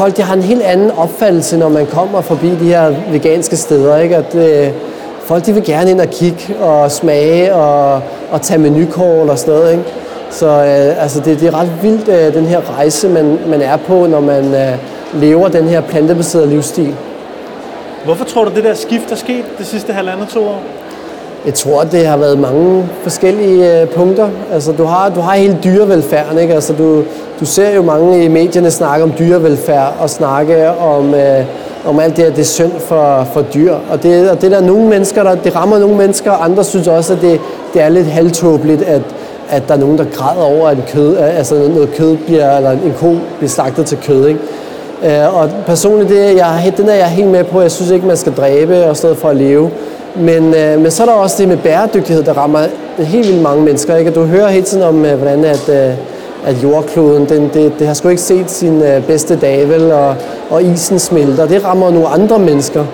[0.00, 3.96] folk de har en helt anden opfattelse, når man kommer forbi de her veganske steder.
[3.98, 4.16] Ikke?
[4.16, 4.72] At, øh,
[5.24, 9.54] folk de vil gerne ind og kigge og smage og, og tage menukort og sådan
[9.54, 9.72] noget.
[9.72, 9.84] Ikke?
[10.30, 13.76] Så øh, altså det, det er ret vildt, øh, den her rejse, man, man er
[13.76, 14.72] på, når man øh,
[15.14, 16.94] lever den her plantebaserede livsstil.
[18.04, 20.62] Hvorfor tror du, det der skift er sket de sidste halvandet to år?
[21.46, 24.28] Jeg tror, det har været mange forskellige øh, punkter.
[24.52, 26.54] Altså, du har, du har hele dyrevelfærden, ikke?
[26.54, 27.02] Altså, du,
[27.40, 31.44] du ser jo mange i medierne snakke om dyrevelfærd og snakke om, øh,
[31.86, 33.74] om alt det her, det er synd for, for dyr.
[33.90, 36.86] Og det, og det der nogle mennesker, der, det rammer nogle mennesker, og andre synes
[36.86, 37.40] også, at det,
[37.74, 39.02] det er lidt halvtåbeligt, at,
[39.50, 42.56] at der er nogen, der græder over, at en kød, øh, altså noget kød bliver,
[42.56, 44.40] eller en ko bliver slagtet til kød, ikke?
[45.04, 47.60] Øh, og personligt, det, er jeg, den er jeg helt med på.
[47.60, 49.70] Jeg synes ikke, man skal dræbe og stedet for at leve.
[50.16, 52.60] Men, øh, men så er der også det med bæredygtighed, der rammer
[52.98, 53.96] helt vildt mange mennesker.
[53.96, 54.10] Ikke?
[54.10, 55.94] Og du hører hele tiden om, øh, hvordan at, øh,
[56.46, 59.92] at jordkloden, den, det, det har sgu ikke set sin øh, bedste dag, vel?
[59.92, 60.14] Og,
[60.50, 61.46] og isen smelter.
[61.46, 62.84] Det rammer nogle andre mennesker.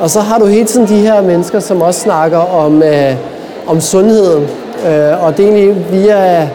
[0.00, 3.14] Og så har du hele tiden de her mennesker, som også snakker om, øh,
[3.66, 4.42] om sundheden.
[4.86, 6.48] Øh, og det er egentlig via,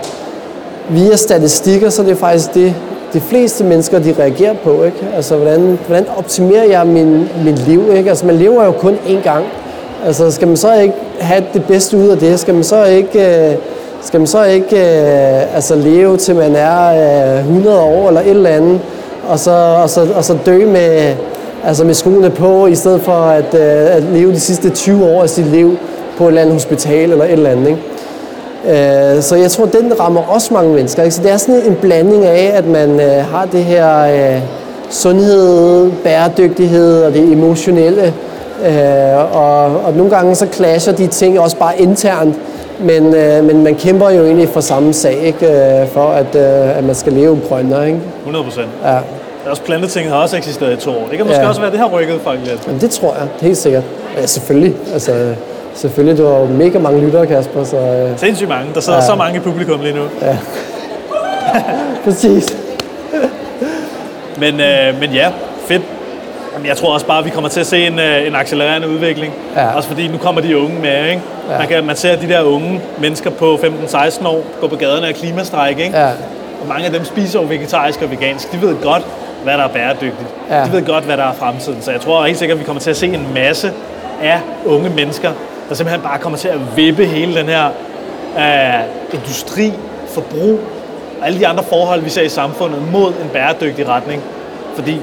[0.89, 2.75] via statistikker, så det er faktisk det,
[3.13, 4.83] de fleste mennesker, de reagerer på.
[4.83, 4.97] Ikke?
[5.15, 7.83] Altså, hvordan, hvordan optimerer jeg min, min liv?
[7.95, 8.09] Ikke?
[8.09, 9.45] Altså, man lever jo kun én gang.
[10.05, 12.39] Altså, skal man så ikke have det bedste ud af det?
[12.39, 13.55] Skal man så ikke, øh,
[14.01, 18.29] skal man så ikke øh, altså, leve til man er øh, 100 år eller et
[18.29, 18.79] eller andet,
[19.29, 21.13] og så, og så, og så dø med,
[21.65, 25.21] altså med skoene på, i stedet for at, øh, at leve de sidste 20 år
[25.23, 25.77] af sit liv
[26.17, 27.67] på et eller andet hospital eller et eller andet.
[27.67, 29.15] Ikke?
[29.15, 31.03] Øh, Så jeg tror, den rammer også mange mennesker.
[31.03, 31.15] Ikke?
[31.15, 33.99] Så det er sådan en blanding af, at man øh, har det her
[34.35, 34.41] øh,
[34.89, 38.13] sundhed, bæredygtighed og det emotionelle.
[38.65, 42.35] Øh, og, og nogle gange så clasher de ting også bare internt,
[42.79, 45.47] men, øh, men man kæmper jo egentlig for samme sag, ikke?
[45.81, 47.87] Øh, for at, øh, at man skal leve grønnere.
[47.87, 47.99] Ikke?
[48.19, 48.67] 100 procent.
[48.85, 48.97] Ja.
[49.49, 51.07] Også plantetinget har også eksisteret i to år.
[51.09, 51.47] Det kan måske Ja.
[51.47, 52.67] også være, at det har rykket folk lidt.
[52.67, 53.83] Men det tror jeg, helt sikkert.
[54.17, 54.75] Ja, selvfølgelig.
[54.93, 55.11] Altså,
[55.73, 58.73] selvfølgelig, du har jo mega mange lyttere, Kasper, så øh, Sindssygt mange.
[58.73, 59.05] Der sidder Ja.
[59.05, 60.01] så mange i publikum lige nu.
[62.05, 62.55] præcis.
[64.37, 65.27] Men, øh, men ja,
[65.67, 65.81] fedt.
[66.53, 68.89] Jamen, jeg tror også bare, at vi kommer til at se en, øh, en accelererende
[68.89, 69.33] udvikling.
[69.55, 69.75] Ja.
[69.75, 71.21] Også fordi nu kommer de unge med, ikke?
[71.49, 71.57] Ja.
[71.57, 75.15] Man, kan, man ser de der unge mennesker på 15-16 år gå på gaderne af
[75.15, 75.97] klimastræk, ikke?
[75.97, 76.07] Ja.
[76.61, 78.51] Og mange af dem spiser jo vegetarisk og vegansk.
[78.51, 79.03] De ved godt,
[79.43, 80.29] hvad der er bæredygtigt.
[80.49, 80.65] Ja.
[80.65, 81.81] De ved godt, hvad der er fremtiden.
[81.81, 83.71] Så jeg tror helt sikkert, at vi kommer til at se en masse
[84.21, 85.31] af unge mennesker,
[85.69, 87.65] der simpelthen bare kommer til at vippe hele den her
[88.37, 89.73] øh, industri,
[90.07, 90.59] forbrug
[91.21, 94.21] og alle de andre forhold, vi ser i samfundet mod en bæredygtig retning.
[94.75, 95.01] Fordi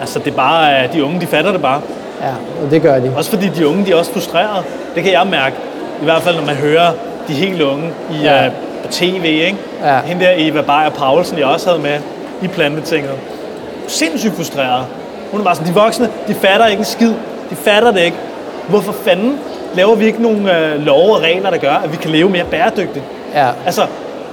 [0.00, 1.80] altså, det er bare, øh, de unge, de fatter det bare.
[2.22, 2.28] Ja,
[2.64, 3.12] og det gør de.
[3.16, 4.62] Også fordi de unge, de er også frustrerede.
[4.94, 5.56] Det kan jeg mærke.
[6.02, 6.92] I hvert fald, når man hører
[7.28, 8.46] de helt unge i, Ja.
[8.46, 9.56] uh, på tv, ikke?
[9.84, 9.98] Ja.
[10.04, 11.98] Hende der Eva Bayer Paulsen, jeg også havde med
[12.42, 13.10] i Plantetinget.
[13.88, 14.84] Sindssygt frustreret.
[15.30, 17.12] Hun er bare sådan, de voksne, de fatter ikke en skid.
[17.50, 18.16] De fatter det ikke.
[18.68, 19.38] Hvorfor fanden
[19.74, 22.44] laver vi ikke nogle uh, love og regler, der gør, at vi kan leve mere
[22.44, 23.04] bæredygtigt?
[23.34, 23.48] Ja.
[23.66, 23.82] Altså,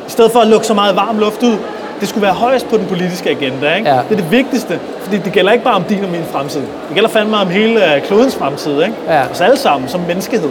[0.07, 1.57] i stedet for at lukke så meget varm luft ud,
[1.99, 3.75] det skulle være højst på den politiske agenda.
[3.75, 3.89] Ikke?
[3.89, 3.95] Ja.
[3.95, 6.59] Det er det vigtigste, fordi det gælder ikke bare om din og min fremtid.
[6.61, 8.81] Det gælder fandme om hele øh, klodens fremtid.
[8.81, 8.95] Ikke?
[9.07, 9.21] Ja.
[9.31, 10.49] Os alle sammen som menneskehed.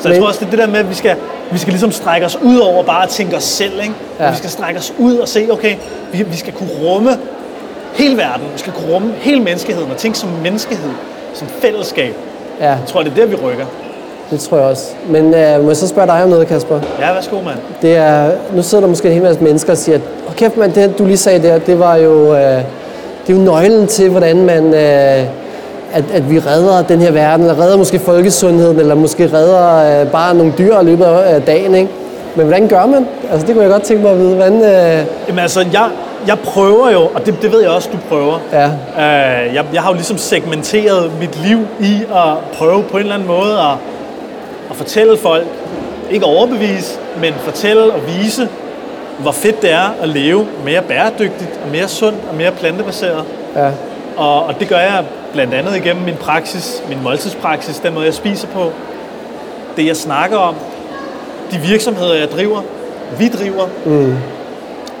[0.00, 1.16] Så jeg tror også, det er det der med, at vi skal,
[1.50, 3.72] vi skal ligesom strække os ud over bare at tænke os selv.
[3.82, 3.94] Ikke?
[4.20, 4.30] Ja.
[4.30, 5.74] Vi skal strække os ud og se, okay,
[6.12, 7.10] vi, vi skal kunne rumme
[7.94, 8.46] hele verden.
[8.52, 10.90] Vi skal kunne rumme hele menneskeheden og tænke som menneskehed,
[11.34, 12.14] som fællesskab.
[12.60, 13.66] Ja, Jeg tror, det er der, vi rykker.
[14.30, 14.84] Det tror jeg også.
[15.08, 16.80] Men øh, må jeg så spørge dig om noget, Kasper?
[17.00, 17.56] Ja, værsgo, mand.
[17.82, 20.72] Det er, nu sidder der måske en hel masse mennesker og siger, at kæft mand,
[20.72, 22.40] det du lige sagde der, det var jo, øh,
[23.26, 25.24] det er jo nøglen til, hvordan man, øh,
[25.92, 30.06] at, at vi redder den her verden, eller redder måske folkesundheden, eller måske redder øh,
[30.10, 31.90] bare nogle dyr i løbet af dagen, ikke?
[32.36, 33.06] Men hvordan gør man?
[33.32, 34.34] Altså, det kunne jeg godt tænke mig at vide.
[34.34, 35.88] Hvordan, øh, Jamen altså, jeg,
[36.26, 38.38] jeg prøver jo, og det, det ved jeg også, du prøver.
[38.52, 43.02] ja, Øh, jeg, jeg har jo ligesom segmenteret mit liv i at prøve på en
[43.02, 43.74] eller anden måde at,
[44.74, 45.46] at fortælle folk,
[46.10, 48.48] ikke overbevise, men fortælle og vise,
[49.18, 53.24] hvor fedt det er at leve mere bæredygtigt, og mere sundt og mere plantebaseret.
[53.56, 53.70] ja,
[54.16, 58.14] Og, og det gør jeg blandt andet igennem min praksis, min måltidspraksis, den måde jeg
[58.14, 58.72] spiser på,
[59.76, 60.54] det jeg snakker om,
[61.52, 62.62] de virksomheder jeg driver,
[63.18, 64.16] vi driver, mm.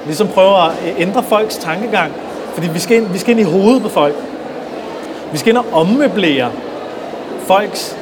[0.06, 2.12] ligesom prøver at ændre folks tankegang,
[2.54, 4.14] fordi vi skal, ind, vi skal ind i hovedet på folk.
[5.32, 6.50] Vi skal ind og ommøblere
[7.46, 7.96] folks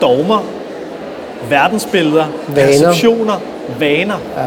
[0.00, 0.44] dogmer,
[1.48, 2.66] verdensbilleder, Vaner.
[2.66, 3.40] perceptioner,
[3.78, 4.16] vaner.
[4.36, 4.42] ja,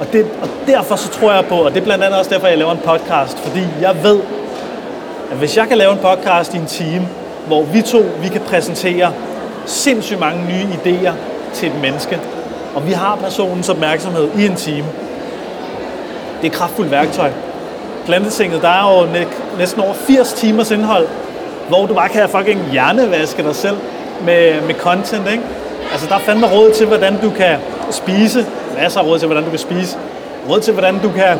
[0.00, 2.46] Og, det, og derfor så tror jeg på, og det er blandt andet også derfor,
[2.46, 4.20] jeg laver en podcast, fordi jeg ved,
[5.30, 7.08] at hvis jeg kan lave en podcast i en time,
[7.46, 9.12] hvor vi to vi kan præsentere
[9.66, 11.12] sindssygt mange nye idéer
[11.54, 12.20] til et menneske,
[12.74, 14.86] og vi har personens opmærksomhed i en time,
[16.42, 17.30] det er et kraftfuldt værktøj.
[18.06, 19.24] Plantetinget, der er jo næ-
[19.58, 21.06] næsten over 80 timers indhold,
[21.68, 23.76] hvor du bare kan fucking hjernevaske dig selv
[24.24, 25.42] med, med content, ikke?
[25.92, 27.58] Altså, der er fandme råd til, hvordan du kan
[27.90, 28.46] spise.
[28.78, 29.98] Masser af råd til, hvordan du kan spise.
[30.48, 31.38] Råd til, hvordan du kan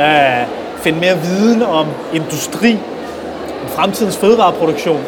[0.00, 2.78] øh, finde mere viden om industri,
[3.62, 5.00] om fremtidens fødevareproduktion.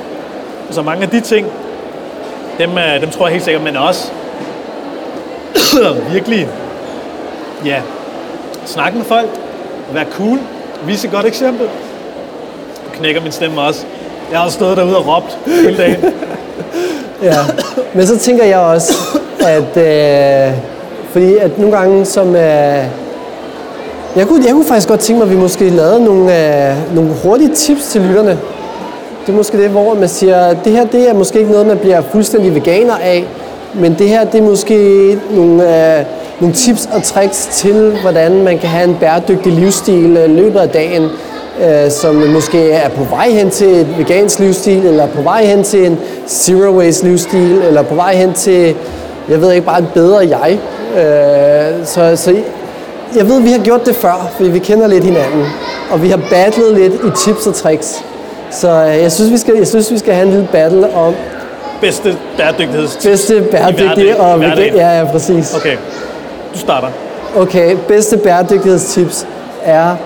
[0.71, 1.47] Så mange af de ting,
[2.59, 4.11] dem, øh, dem tror jeg helt sikkert, men også
[6.13, 6.49] virkelig,
[7.65, 7.83] ja,
[8.65, 9.29] snakke med folk,
[9.93, 10.39] være cool,
[10.87, 11.67] vise et godt eksempel.
[11.67, 13.87] Nu knækker min stemme også.
[14.31, 16.05] Jeg har stået derude og råbt hele dagen.
[17.23, 17.37] ja.
[17.95, 18.93] Men så tænker jeg også,
[19.41, 20.55] at øh,
[21.11, 22.37] fordi at nogle gange som...
[22.37, 22.85] Øh,
[24.17, 26.23] jeg, kunne, jeg kunne faktisk godt tænke mig, at vi måske lavede nogle,
[26.71, 28.39] øh, nogle hurtige tips til lytterne.
[29.27, 31.67] Det er måske det, hvor man siger, at det her det er måske ikke noget,
[31.67, 33.25] man bliver fuldstændig veganer af,
[33.75, 36.05] men det her det er måske nogle, øh,
[36.41, 40.61] nogle tips og tricks til, hvordan man kan have en bæredygtig livsstil øh, i løbet
[40.61, 41.09] af dagen,
[41.61, 45.65] øh, som måske er på vej hen til et vegansk livsstil, eller på vej hen
[45.65, 48.75] til en zero waste livsstil, eller på vej hen til,
[49.29, 50.59] jeg ved ikke, bare et bedre jeg.
[50.97, 52.35] Øh, så, så
[53.17, 55.45] jeg ved, at vi har gjort det før, fordi vi kender lidt hinanden,
[55.91, 58.05] og vi har battlet lidt i tips og tricks.
[58.51, 61.15] Så øh, jeg synes, vi skal, jeg synes, vi skal have en lille battle om
[61.81, 64.75] Bedste bæredygtighedstips bedste bæredygtige og Hverdagen.
[64.75, 65.55] Ja, ja, præcis.
[65.55, 65.77] Okay,
[66.55, 66.89] du starter.
[67.37, 69.27] Okay, bedste bæredygtighedstips
[69.65, 69.97] er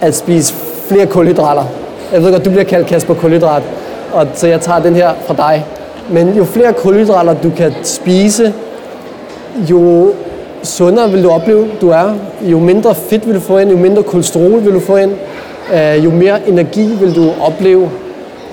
[0.00, 0.54] at spise
[0.88, 1.64] flere kulhydrater.
[2.12, 3.62] Jeg ved godt, du bliver kaldt Kasper Kulhydrat,
[4.12, 5.64] og så jeg tager den her fra dig.
[6.10, 8.52] Men jo flere kulhydrater du kan spise,
[9.70, 10.12] jo
[10.62, 12.14] sundere vil du opleve, du er.
[12.42, 15.12] Jo mindre fedt vil du få ind, jo mindre kolesterol vil du få ind,
[15.74, 17.90] øh, jo mere energi vil du opleve.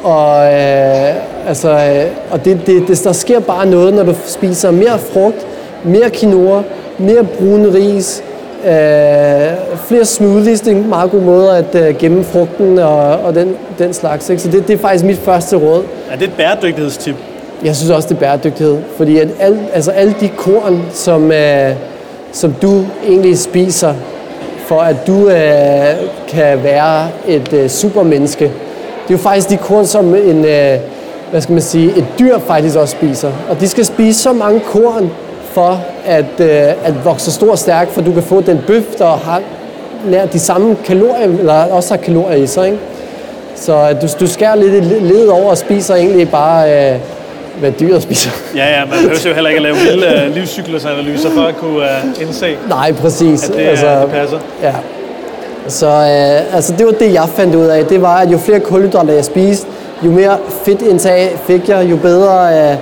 [0.03, 4.71] Og, øh, altså, øh, og det, det, det, der sker bare noget, når du spiser
[4.71, 5.47] mere frugt,
[5.83, 6.61] mere quinoa,
[6.97, 8.23] mere brune ris,
[8.65, 10.61] øh, flere smoothies.
[10.61, 14.29] Det er en meget god måde at øh, gemme frugten og, og den, den slags.
[14.29, 14.41] Ikke?
[14.41, 15.83] Så det, det er faktisk mit første råd.
[16.11, 17.15] Er det et bæredygtighedstip?
[17.63, 18.77] Jeg synes også, det er bæredygtighed.
[18.97, 21.71] Fordi at al, altså alle de korn, som, øh,
[22.31, 23.93] som du egentlig spiser,
[24.67, 25.95] for at du øh,
[26.27, 30.77] kan være et øh, supermenneske, det er jo faktisk de korn, som en, øh,
[31.31, 33.31] hvad skal man sige, et dyr faktisk også spiser.
[33.49, 35.11] Og de skal spise så mange korn
[35.53, 36.47] for at, øh,
[36.83, 39.41] at vokse stor og stærk, for du kan få den bøf, der har
[40.05, 42.65] nær de samme kalorier, eller også har kalorier i sig.
[42.65, 42.79] Ikke?
[43.55, 46.99] Så øh, du, du skærer lidt ledet over og spiser egentlig bare, øh,
[47.59, 48.31] hvad dyret spiser.
[48.55, 51.77] Ja, ja, man behøver jo heller ikke at lave vilde uh, livscyklusanalyser for at kunne
[51.77, 53.49] uh, indse, Nej, præcis.
[53.49, 54.39] at det, altså, det passer.
[54.63, 54.73] Ja.
[55.67, 57.85] Så øh, altså det var det, jeg fandt ud af.
[57.85, 59.67] Det var, at jo flere kulhydrater jeg spiste,
[60.05, 62.77] jo mere fedtindtag fik jeg, jo bedre, øh,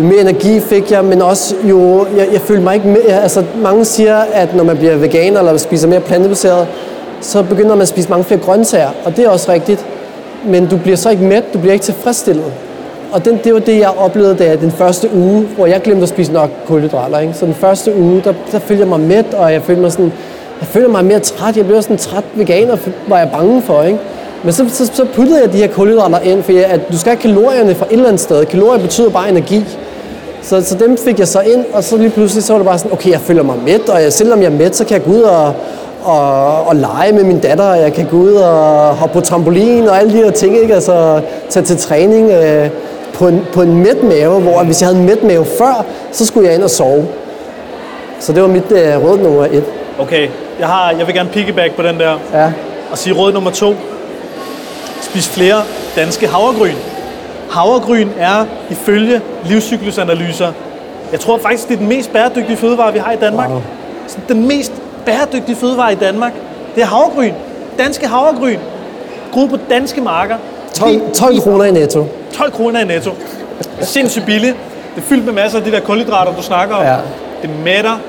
[0.00, 3.44] jo mere energi fik jeg, men også jo, jeg, jeg følte mig ikke med, altså
[3.62, 6.66] mange siger, at når man bliver veganer eller spiser mere plantebaseret,
[7.20, 9.86] så begynder man at spise mange flere grøntsager, og det er også rigtigt.
[10.46, 12.52] Men du bliver så ikke mæt, du bliver ikke tilfredsstillet.
[13.12, 16.08] Og den, det var det, jeg oplevede da den første uge, hvor jeg glemte at
[16.08, 17.18] spise nok kulhydrater.
[17.18, 17.34] Ikke?
[17.34, 20.12] Så den første uge, der, der følte jeg mig mæt, og jeg følte mig sådan,
[20.60, 21.56] jeg føler mig mere træt.
[21.56, 22.76] Jeg blev sådan en træt veganer,
[23.08, 23.98] var jeg bange for, ikke?
[24.42, 27.20] Men så, så, så puttede jeg de her kulhydrater ind, for at du skal have
[27.20, 28.46] kalorierne fra et eller andet sted.
[28.46, 29.64] Kalorier betyder bare energi.
[30.48, 32.78] Så, så dem fik jeg så ind, og så lige pludselig så var det bare
[32.78, 35.04] sådan, okay, jeg føler mig mæt, og jeg, selvom jeg er mæt, så kan jeg
[35.04, 35.54] gå ud og,
[36.04, 39.88] og, og lege med min datter, og jeg kan gå ud og hoppe på trampolin
[39.88, 40.74] og alle de her ting, ikke?
[40.74, 42.70] Altså tage til træning øh,
[43.14, 46.26] på, en, på en mæt mave, hvor hvis jeg havde en mæt mave før, så
[46.26, 47.08] skulle jeg ind og sove.
[48.20, 49.64] Så det var mit øh, råd nummer et.
[49.98, 52.18] Okay, jeg, har, jeg vil gerne piggyback på den der.
[52.34, 52.52] Ja.
[52.90, 53.74] Og sige råd nummer to.
[55.02, 55.62] Spis flere
[55.96, 56.74] danske havregryn.
[57.50, 60.52] Havregryn er ifølge livscyklusanalyser,
[61.12, 63.50] jeg tror faktisk, det er den mest bæredygtige fødevare, vi har i Danmark.
[63.50, 63.62] Wow.
[64.06, 64.72] Så den mest
[65.06, 66.32] bæredygtige fødevare i Danmark,
[66.74, 67.32] det er havregryn.
[67.78, 68.58] Danske havregryn.
[69.32, 70.36] Groet på danske marker.
[70.74, 72.06] 12, 12 kroner i netto.
[72.32, 73.10] 12 kroner i netto.
[73.80, 74.56] Sindssygt billigt.
[74.94, 76.84] Det er fyldt med masser af de der kulhydrater, du snakker om.
[76.84, 76.96] Ja.
[77.42, 78.00] Det mætter.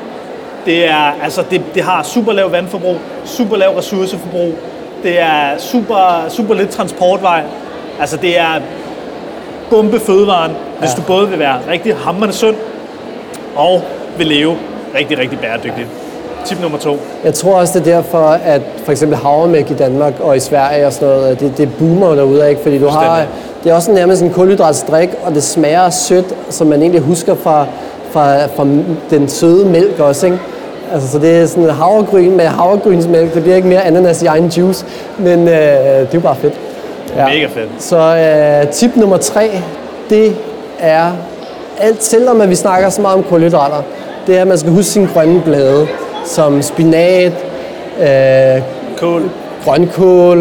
[0.66, 4.54] Det, er, altså det, det har super lav vandforbrug, super lav ressourceforbrug.
[5.04, 7.44] Det er super, super lidt transportvej.
[8.00, 8.62] Altså det er
[9.70, 10.96] bombe fødevaren, hvis Ja.
[10.96, 12.56] du både vil være rigtig hammerende sund
[13.56, 13.82] og
[14.18, 14.56] vil leve
[14.98, 15.88] rigtig, rigtig bæredygtigt.
[16.46, 16.98] Tip nummer to.
[17.24, 20.86] Jeg tror også, det er derfor, at for eksempel havremælk i Danmark og i Sverige
[20.88, 22.62] og sådan noget, det, det boomer derude, ikke?
[22.62, 23.26] Fordi du har,
[23.64, 27.66] det er også nærmest en kulhydratsdrik, og det smager sødt, som man egentlig husker fra,
[28.12, 28.68] fra, fra
[29.10, 30.40] den søde mælk også, ikke?
[30.94, 33.34] Altså, så det er sådan havregryn med havregrynsmælk.
[33.34, 34.86] Det bliver ikke mere ananas i egen juice,
[35.18, 36.54] men øh, det er jo bare fedt.
[37.16, 37.26] Ja.
[37.28, 37.70] Mega fedt.
[37.80, 37.98] Så
[38.66, 39.50] øh, tip nummer tre,
[40.10, 40.36] det
[40.80, 41.12] er,
[41.80, 43.82] alt selvom at vi snakker så meget om kulhydrater,
[44.28, 45.88] det er, at man skal huske sine grønne blade,
[46.26, 47.32] som spinat,
[48.02, 48.62] øh,
[48.98, 49.30] Cool.
[49.66, 50.40] grønkål,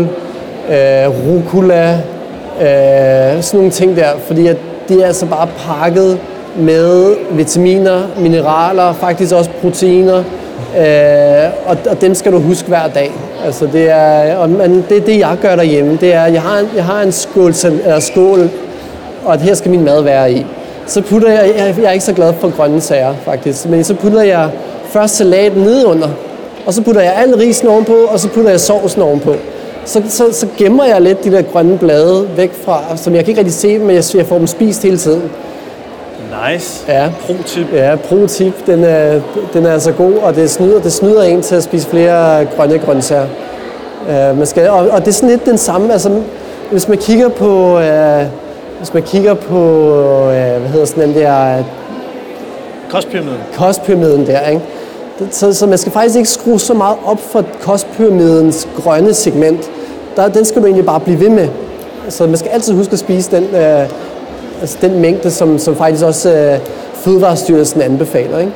[0.70, 1.92] øh, rucola,
[2.60, 4.56] øh, sådan nogle ting der, fordi at
[4.88, 6.18] det er altså bare pakket
[6.58, 10.18] med vitaminer, mineraler, faktisk også proteiner,
[10.78, 13.12] øh, og, og dem skal du huske hver dag.
[13.44, 15.98] Altså det er, og man, det det, jeg gør derhjemme.
[16.00, 18.50] Det er, jeg har en, jeg har en skål, eller skål,
[19.24, 20.46] og her skal min mad være i.
[20.86, 23.94] Så putter jeg, jeg, jeg er ikke så glad for grønne sager faktisk, men så
[23.94, 24.50] putter jeg
[24.88, 26.08] først salaten nedunder,
[26.66, 29.34] og så putter jeg al risen ovenpå, og så putter jeg sovsen ovenpå.
[29.84, 33.30] Så, så, så gemmer jeg lidt de der grønne blade væk fra, som jeg kan
[33.30, 35.22] ikke rigtig se, men jeg, jeg får dem spist hele tiden.
[36.52, 36.84] Nice.
[36.88, 37.10] Ja.
[37.26, 37.66] Pro-tip.
[37.72, 39.20] Ja, pro-tip, den er,
[39.52, 42.78] den er altså god, og det snyder, det snyder en til at spise flere grønne
[42.78, 43.26] grøntsager.
[44.08, 46.10] Uh, man skal, og, og det er sådan lidt den samme, altså
[46.70, 47.82] hvis man kigger på, uh,
[48.78, 49.58] hvis man kigger på,
[49.90, 51.62] uh, hvad hedder sådan den der
[52.90, 53.38] Kostpyramiden.
[53.56, 54.62] kostpyramiden der, ikke?
[55.18, 59.70] Det- Så, så man skal faktisk ikke skrue så meget op for kostpyramidens grønne segment.
[60.16, 61.48] Der, den skal du egentlig bare blive ved med.
[62.08, 63.88] Så man skal altid huske at spise den, øh,
[64.60, 66.58] altså den mængde, som, som faktisk også øh,
[66.94, 68.38] Fødevarestyrelsen anbefaler.
[68.38, 68.52] Ikke?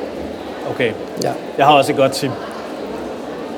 [0.75, 0.91] Okay.
[1.23, 1.31] Ja.
[1.57, 2.31] Jeg har også et godt tip.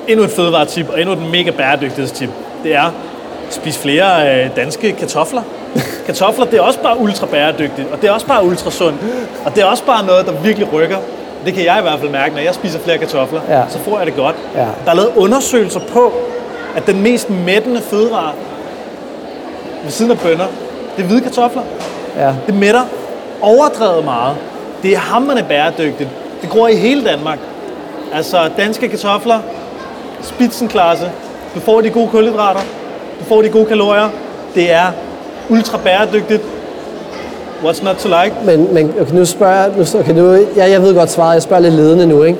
[0.08, 2.30] Endnu et fødevaretip, og endnu et mega bæredygtighedstip.
[2.64, 2.90] Det er,
[3.50, 5.42] spis flere øh, danske kartofler.
[6.06, 9.00] Kartofler, det er også bare ultra bæredygtigt, og det er også bare ultra sundt.
[9.44, 10.96] Og det er også bare noget, der virkelig rykker.
[11.44, 13.62] Det kan jeg i hvert fald mærke, når jeg spiser flere kartofler, Ja.
[13.68, 14.36] så får jeg det godt.
[14.54, 14.60] Ja.
[14.84, 16.12] Der er lavet undersøgelser på,
[16.76, 18.32] at den mest mættende fødevare
[19.84, 20.46] ved siden af bønner,
[20.96, 21.62] det er hvide kartofler.
[22.16, 22.34] Ja.
[22.46, 22.82] Det mætter
[23.42, 24.36] overdrevet meget.
[24.82, 26.08] Det er hammerne bæredygtigt.
[26.42, 27.38] Det gror i hele Danmark.
[28.14, 29.38] Altså danske kartofler,
[30.22, 31.10] spidsenklasse.
[31.54, 32.60] Du får de gode kulhydrater.
[33.20, 34.08] Du får de gode kalorier.
[34.54, 34.86] Det er
[35.50, 36.42] ultra bæredygtigt.
[37.64, 38.36] What's not to like?
[38.44, 41.42] Men, men okay, nu spørger jeg, nu, okay, nu, ja, jeg ved godt svaret, jeg
[41.42, 42.38] spørger lidt ledende nu, ikke?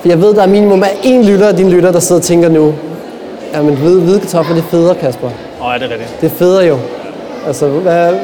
[0.00, 2.24] For jeg ved, der er minimum af én lytter af dine lytter, der sidder og
[2.24, 2.74] tænker nu,
[3.54, 5.26] jamen hvide, hvide kartofler, det er federe, Kasper.
[5.26, 6.20] Åh, oh, er det rigtigt?
[6.20, 6.78] Det er federe jo.
[7.46, 8.14] Altså, hvad,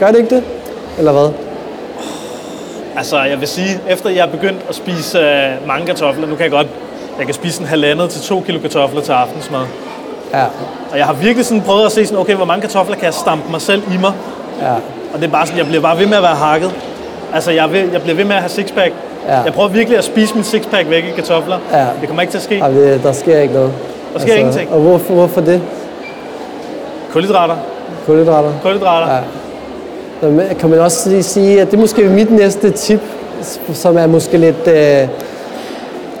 [0.00, 0.42] gør det ikke det?
[0.98, 1.28] Eller hvad?
[2.96, 6.42] Altså, jeg vil sige, efter jeg er begyndt at spise uh, mange kartofler, nu kan
[6.42, 6.66] jeg godt,
[7.18, 9.60] jeg kan spise en halvandet til to kilo kartofler til aftensmad.
[10.34, 10.44] Ja,
[10.92, 13.14] Og jeg har virkelig sådan prøvet at se sådan, okay, hvor mange kartofler kan jeg
[13.14, 14.12] stampe mig selv i mig?
[14.62, 14.72] ja,
[15.14, 16.70] Og det er bare sådan, jeg bliver bare ved med at være hakket.
[17.34, 18.92] Altså, jeg, ved, jeg bliver ved med at have sixpack.
[19.28, 19.38] Ja.
[19.40, 21.58] Jeg prøver virkelig at spise min sixpack væk i kartofler.
[21.72, 21.86] Ja.
[22.00, 22.54] Det kommer ikke til at ske.
[22.60, 23.72] Det, der sker ikke noget.
[24.12, 24.72] Altså, Der sker ingenting.
[24.72, 25.62] Og hvorfor, hvorfor det?
[27.12, 27.56] Kulhydrater.
[28.06, 28.52] Kulhydrater?
[28.62, 29.14] Kulhydrater.
[29.14, 29.20] Ja.
[30.58, 33.00] Kan man også lige sige, at det er måske mit næste tip,
[33.72, 34.68] som er måske lidt...
[34.68, 35.08] Øh,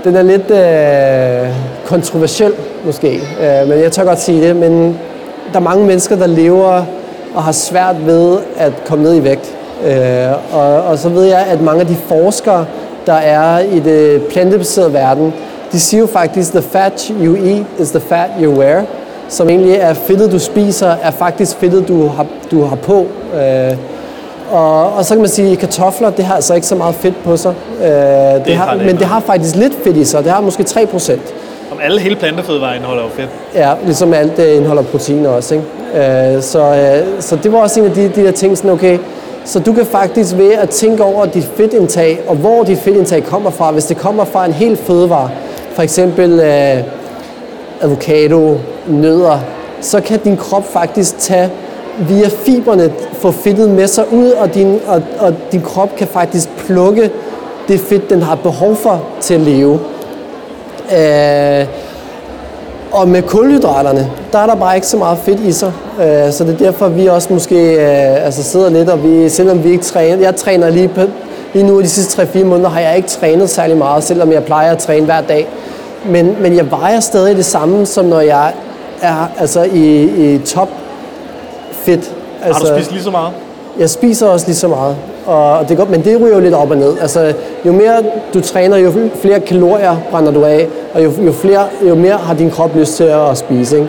[0.04, 1.54] den er lidt øh,
[1.86, 2.52] kontroversiel,
[2.84, 3.14] måske.
[3.16, 4.56] Øh, men jeg tør godt sige det.
[4.56, 4.98] Men
[5.52, 6.84] der er mange mennesker, der lever
[7.34, 9.54] og har svært ved at komme ned i vægt.
[9.86, 12.66] Øh, og, og så ved jeg, at mange af de forskere,
[13.06, 15.34] der er i det plantebaserede verden,
[15.72, 18.84] de siger jo faktisk, the fat you eat is the fat you wear.
[19.30, 23.06] Som egentlig er fedtet, du spiser, er faktisk fedtet, du har, du har på.
[23.34, 23.76] Øh,
[24.50, 27.24] og, og så kan man sige, at kartofler, det har altså ikke så meget fedt
[27.24, 27.54] på sig.
[27.80, 30.24] Øh, det har har, det men det har faktisk lidt fedt i sig.
[30.24, 31.34] Det har måske 3 procent.
[31.72, 33.28] Om alle hele plantefødevarer indeholder jo fedt.
[33.54, 35.54] Ja, ligesom alt det indeholder protein også.
[35.54, 36.36] Ikke?
[36.36, 38.98] Øh, så, øh, så det var også en af de, de der ting, sådan okay,
[39.44, 43.50] så du kan faktisk ved at tænke over dit fedtindtag, og hvor dit fedtindtag kommer
[43.50, 45.30] fra, hvis det kommer fra en hel fødevare,
[45.72, 46.84] for eksempel øh,
[47.82, 48.56] avocado,
[48.88, 49.38] nødder,
[49.80, 51.50] så kan din krop faktisk tage
[51.98, 56.48] via fiberne få fedtet med sig ud, og din, og, og din krop kan faktisk
[56.56, 57.10] plukke
[57.68, 59.80] det fedt, den har behov for til at leve.
[60.98, 61.66] Øh,
[62.92, 65.72] og med kulhydraterne, der er der bare ikke så meget fedt i sig.
[66.00, 69.64] Øh, så det er derfor, vi også måske øh, altså sidder lidt, og vi, selvom
[69.64, 71.00] vi ikke træner, jeg træner lige, på,
[71.54, 74.72] lige nu de sidste 3-4 måneder, har jeg ikke trænet særlig meget, selvom jeg plejer
[74.72, 75.48] at træne hver dag.
[76.06, 78.52] Men, men jeg vejer stadig det samme, som når jeg
[79.02, 80.68] er altså i, i top
[81.72, 82.12] fedt.
[82.42, 83.32] Altså, Har du spist lige så meget?
[83.78, 84.96] Jeg spiser også lige så meget,
[85.26, 86.98] og det er godt, men det ryger jo lidt op og ned.
[87.00, 87.34] Altså,
[87.66, 88.02] jo mere
[88.34, 92.34] du træner, jo flere kalorier brænder du af, og jo, jo, flere, jo mere har
[92.34, 93.76] din krop lyst til at spise.
[93.78, 93.88] Ikke?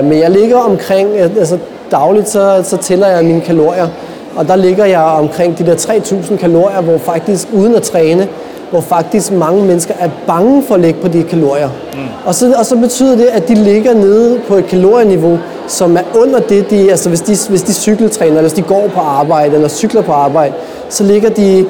[0.00, 1.58] Uh, men jeg ligger omkring, altså
[1.90, 3.88] dagligt så, så tæller jeg mine kalorier,
[4.36, 8.28] og der ligger jeg omkring de der 3.000 kalorier, hvor faktisk uden at træne,
[8.72, 11.68] hvor faktisk mange mennesker er bange for at ligge på de kalorier.
[11.68, 11.98] Mm.
[12.24, 16.02] Og, så, og så betyder det, at de ligger nede på et kalorieniveau, som er
[16.14, 19.54] under det, de, altså hvis de, hvis de cykeltræner, eller hvis de går på arbejde,
[19.54, 20.54] eller cykler på arbejde,
[20.88, 21.66] så ligger de,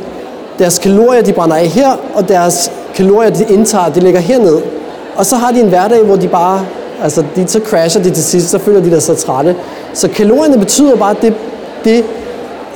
[0.58, 4.62] deres kalorier, de brænder af her, og deres kalorier, de indtager, de ligger hernede.
[5.16, 6.66] Og så har de en hverdag, hvor de bare,
[7.02, 9.56] altså de, så crasher de til sidst, så føler de sig så trætte.
[9.92, 11.34] Så kalorierne betyder bare, det,
[11.84, 12.04] det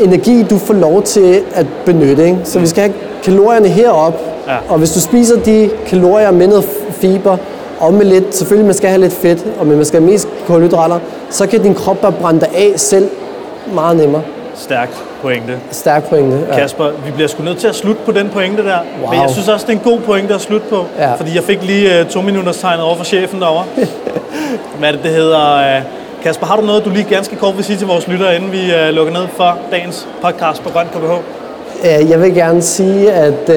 [0.01, 2.25] energi, du får lov til at benytte.
[2.25, 2.39] Ikke?
[2.45, 2.95] Så vi skal have
[3.27, 4.15] kalorierne herop,
[4.47, 4.57] ja.
[4.69, 7.37] og hvis du spiser de kalorier med noget fiber,
[7.81, 10.99] og med lidt, selvfølgelig man skal have lidt fedt, og man skal have mest kulhydrater,
[11.31, 13.09] så kan din krop bare brænde dig af selv
[13.75, 14.23] meget nemmere.
[14.55, 15.59] Stærkt pointe.
[15.71, 16.57] Stærk pointe, ja.
[16.57, 18.79] Kasper, vi bliver sgu nødt til at slutte på den pointe der.
[19.03, 19.11] Wow.
[19.11, 20.85] Men jeg synes også, det er en god pointe at slutte på.
[20.99, 21.15] Ja.
[21.15, 23.65] Fordi jeg fik lige uh, to minutters tegnet over for chefen derovre.
[24.79, 25.77] Hvad det, det hedder?
[25.79, 25.83] Uh,
[26.23, 28.59] Kasper, har du noget, du lige ganske kort vil sige til vores lyttere, inden vi
[28.59, 31.46] uh, lukker ned for dagens podcast på Grøn KBH?
[31.85, 33.55] Jeg vil gerne sige, at øh,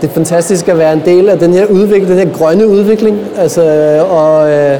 [0.00, 3.18] det er fantastisk at være en del af den her udvikling, den her grønne udvikling.
[3.38, 3.62] Altså,
[4.10, 4.76] og øh,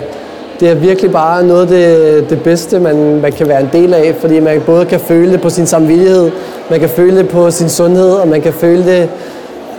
[0.61, 3.95] det er virkelig bare noget af det, det bedste, man, man kan være en del
[3.95, 6.31] af, fordi man både kan føle det på sin samvittighed,
[6.71, 9.09] man kan føle det på sin sundhed, og man kan føle det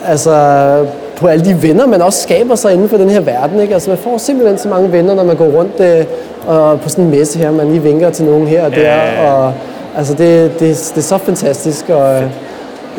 [0.08, 0.36] altså,
[1.16, 3.60] på alle de venner, man også skaber sig inden for den her verden.
[3.60, 3.74] Ikke?
[3.74, 6.06] Altså, man får simpelthen så mange venner, når man går rundt øh,
[6.47, 8.93] og på sådan en messe her, man lige vinker til nogen her og der.
[9.28, 9.54] Og,
[9.97, 11.89] altså, det, det, det er så fantastisk.
[11.89, 12.22] Og,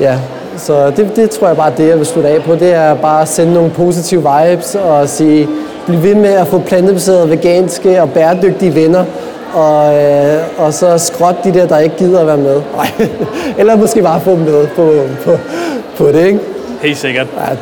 [0.00, 0.18] Ja,
[0.56, 2.54] så det, det tror jeg bare, det jeg vil slutte af på.
[2.54, 5.48] Det er bare at sende nogle positive vibes og sige,
[5.86, 9.04] bliv ved med at få plantebaserede, veganske og bæredygtige venner.
[9.54, 12.62] Og, øh, og så skråt de der, der ikke gider at være med.
[13.58, 14.92] Eller måske bare få dem med på,
[15.24, 15.38] på,
[15.96, 16.40] på det, ikke?
[16.82, 17.26] Helt sikkert.
[17.36, 17.56] Ja.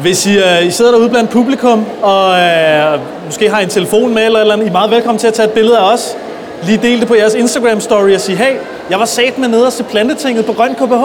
[0.00, 4.26] Hvis I, uh, I sidder derude blandt publikum, og uh, måske har en telefon med
[4.26, 6.16] eller, eller andet, I er meget velkommen til at tage et billede af os.
[6.62, 8.56] Lige del det på jeres Instagram-story og sige, hey,
[8.90, 11.04] jeg var sat med nederst til plantetinget på Grøn KBH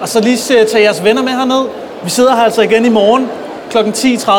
[0.00, 1.64] og så lige øh, tage jeres venner med herned.
[2.04, 3.28] Vi sidder her altså igen i morgen
[3.70, 3.78] kl.
[3.78, 4.32] 10.30.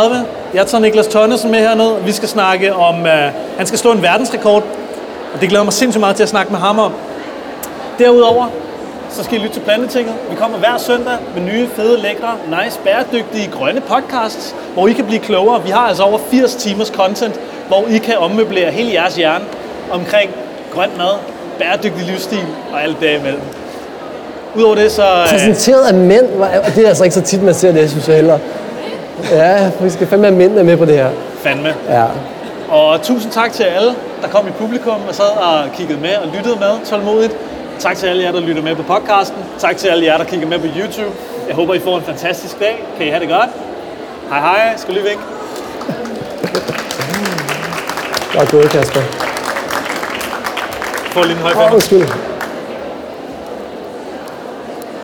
[0.54, 2.04] Jeg tager Niklas Tønnesen med herned.
[2.06, 4.64] Vi skal snakke om, øh, han skal slå en verdensrekord,
[5.34, 6.94] og det glæder mig sindssygt meget til at snakke med ham om.
[8.00, 8.48] Derudover,
[9.10, 10.16] så skal I lytte til Plantetinget.
[10.30, 15.06] Vi kommer hver søndag med nye, fede, lækre, nice, bæredygtige, grønne podcasts, hvor I kan
[15.06, 15.64] blive klogere.
[15.64, 19.46] Vi har altså over 80 timers content, hvor I kan ommøblere hele jeres hjerne
[19.92, 20.32] omkring
[20.74, 21.14] grøn mad,
[21.60, 23.42] bæredygtig livsstil og alt det imellem.
[24.56, 25.04] Udover det, så...
[25.04, 26.26] Øh, Præsenteret af mænd,
[26.76, 28.40] det er altså ikke så tit, man ser det, synes jeg heller.
[29.32, 31.10] Ja, vi skal fandme have mændene med på det her.
[31.44, 31.74] Fandme.
[31.90, 32.06] Ja.
[32.70, 36.28] Og tusind tak til alle, der kom i publikum og sad og kiggede med og
[36.38, 37.36] lyttede med tålmodigt.
[37.80, 39.38] Tak til alle jer, der lytter med på podcasten.
[39.60, 41.12] Tak til alle jer, der kigger med på YouTube.
[41.48, 42.86] Jeg håber, I får en fantastisk dag.
[42.98, 43.50] Kan I have det godt?
[44.30, 44.74] Hej hej.
[44.78, 45.24] Skal lige vinke?
[48.38, 49.02] Godt gået, Kasper.
[51.12, 52.31] Få lige en høj undskyld.